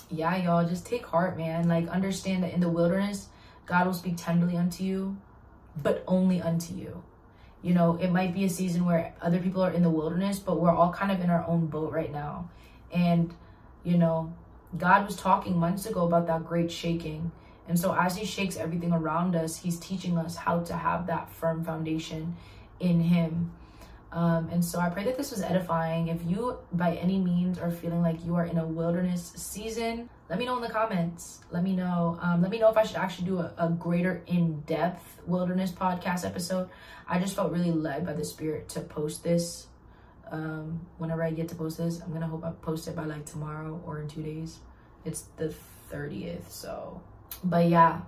yeah, 0.10 0.36
y'all, 0.38 0.68
just 0.68 0.86
take 0.86 1.06
heart, 1.06 1.38
man. 1.38 1.68
Like, 1.68 1.88
understand 1.88 2.44
that 2.44 2.54
in 2.54 2.60
the 2.60 2.70
wilderness, 2.70 3.28
God 3.66 3.86
will 3.86 3.94
speak 3.94 4.16
tenderly 4.18 4.58
unto 4.58 4.84
you, 4.84 5.18
but 5.82 6.04
only 6.08 6.42
unto 6.42 6.74
you. 6.74 7.04
You 7.62 7.74
know, 7.74 7.98
it 8.02 8.10
might 8.10 8.34
be 8.34 8.46
a 8.46 8.50
season 8.50 8.86
where 8.86 9.14
other 9.22 9.40
people 9.40 9.62
are 9.62 9.72
in 9.72 9.84
the 9.84 9.90
wilderness, 9.90 10.40
but 10.40 10.60
we're 10.60 10.72
all 10.74 10.92
kind 10.92 11.12
of 11.12 11.20
in 11.22 11.30
our 11.30 11.46
own 11.46 11.68
boat 11.68 11.92
right 11.92 12.12
now. 12.12 12.50
And, 12.92 13.34
you 13.84 13.98
know, 13.98 14.34
God 14.78 15.06
was 15.06 15.16
talking 15.16 15.58
months 15.58 15.86
ago 15.86 16.06
about 16.06 16.28
that 16.28 16.46
great 16.46 16.72
shaking. 16.72 17.32
And 17.68 17.78
so, 17.78 17.94
as 17.94 18.16
He 18.16 18.26
shakes 18.26 18.58
everything 18.58 18.94
around 18.94 19.36
us, 19.36 19.58
He's 19.58 19.78
teaching 19.78 20.18
us 20.18 20.38
how 20.38 20.62
to 20.62 20.74
have 20.74 21.08
that 21.08 21.30
firm 21.30 21.64
foundation 21.64 22.36
in 22.80 23.02
Him. 23.02 23.52
Um, 24.12 24.50
and 24.52 24.66
so 24.66 24.80
I 24.80 24.90
pray 24.90 25.04
that 25.04 25.18
this 25.18 25.30
was 25.30 25.42
edifying. 25.42 26.08
If 26.08 26.20
you, 26.26 26.58
by 26.74 26.96
any 26.96 27.20
means, 27.20 27.60
are 27.60 27.70
feeling 27.70 28.02
like 28.02 28.26
you 28.26 28.36
are 28.36 28.46
in 28.46 28.58
a 28.58 28.66
wilderness 28.66 29.34
season, 29.36 30.10
let 30.30 30.40
me 30.40 30.46
know 30.46 30.56
in 30.56 30.64
the 30.64 30.70
comments. 30.70 31.42
Let 31.52 31.64
me 31.64 31.76
know. 31.76 32.18
Um, 32.22 32.42
let 32.42 32.50
me 32.50 32.60
know 32.60 32.70
if 32.70 32.78
I 32.78 32.84
should 32.84 32.98
actually 32.98 33.28
do 33.28 33.40
a, 33.40 33.54
a 33.58 33.70
greater 33.70 34.24
in 34.26 34.62
depth 34.62 35.22
wilderness 35.28 35.72
podcast 35.72 36.26
episode. 36.26 36.70
I 37.08 37.20
just 37.20 37.36
felt 37.36 37.52
really 37.52 37.72
led 37.72 38.06
by 38.06 38.14
the 38.14 38.26
Spirit 38.26 38.70
to 38.70 38.82
post 38.82 39.24
this. 39.24 39.68
Um, 40.32 40.86
whenever 40.98 41.24
I 41.24 41.32
get 41.32 41.48
to 41.50 41.56
post 41.56 41.78
this, 41.78 42.02
I'm 42.02 42.12
gonna 42.14 42.28
hope 42.28 42.44
I 42.44 42.52
post 42.52 42.88
it 42.88 42.96
by 42.96 43.06
like 43.06 43.26
tomorrow 43.26 43.82
or 43.86 44.00
in 44.00 44.08
two 44.08 44.22
days. 44.22 44.60
It's 45.06 45.22
the 45.38 45.54
30th, 45.92 46.50
so. 46.50 47.02
But 47.44 47.68
yeah, 47.68 48.02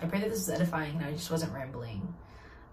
I 0.00 0.06
pray 0.06 0.20
that 0.20 0.30
this 0.30 0.40
is 0.40 0.50
edifying 0.50 0.96
and 0.96 1.04
I 1.04 1.12
just 1.12 1.30
wasn't 1.30 1.52
rambling. 1.52 2.14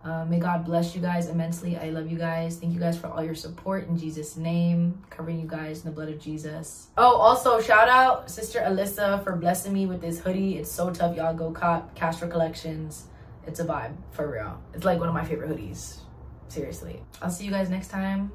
Uh, 0.04 0.24
may 0.26 0.40
God 0.40 0.64
bless 0.64 0.96
you 0.96 1.02
guys 1.02 1.28
immensely. 1.28 1.78
I 1.78 1.90
love 1.90 2.10
you 2.10 2.18
guys. 2.18 2.58
Thank 2.58 2.74
you 2.74 2.80
guys 2.80 2.98
for 2.98 3.08
all 3.08 3.24
your 3.24 3.36
support 3.36 3.88
in 3.88 3.98
Jesus' 3.98 4.38
name. 4.38 5.02
Covering 5.10 5.40
you 5.40 5.48
guys 5.48 5.84
in 5.84 5.90
the 5.90 5.92
blood 5.92 6.10
of 6.10 6.20
Jesus. 6.20 6.88
Oh, 6.98 7.18
also 7.18 7.62
shout 7.62 7.90
out 7.90 8.32
Sister 8.32 8.60
Alyssa 8.60 9.24
for 9.24 9.36
blessing 9.36 9.74
me 9.74 9.86
with 9.86 10.00
this 10.02 10.20
hoodie. 10.20 10.58
It's 10.58 10.72
so 10.72 10.90
tough, 10.90 11.18
y'all. 11.18 11.34
Go 11.34 11.52
cop 11.52 11.96
Castro 11.96 12.30
Collections. 12.30 13.08
It's 13.46 13.60
a 13.60 13.66
vibe 13.66 13.96
for 14.12 14.32
real. 14.32 14.62
It's 14.74 14.86
like 14.86 15.00
one 15.00 15.10
of 15.10 15.14
my 15.14 15.26
favorite 15.26 15.50
hoodies. 15.50 16.00
Seriously. 16.48 17.02
I'll 17.22 17.30
see 17.30 17.46
you 17.46 17.52
guys 17.52 17.70
next 17.70 17.90
time 17.90 18.32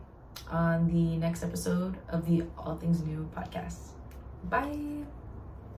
on 0.51 0.87
the 0.89 1.17
next 1.17 1.43
episode 1.43 1.97
of 2.11 2.27
the 2.27 2.45
All 2.59 2.77
Things 2.77 3.01
New 3.03 3.29
podcast. 3.35 3.79
Bye. 4.45 5.24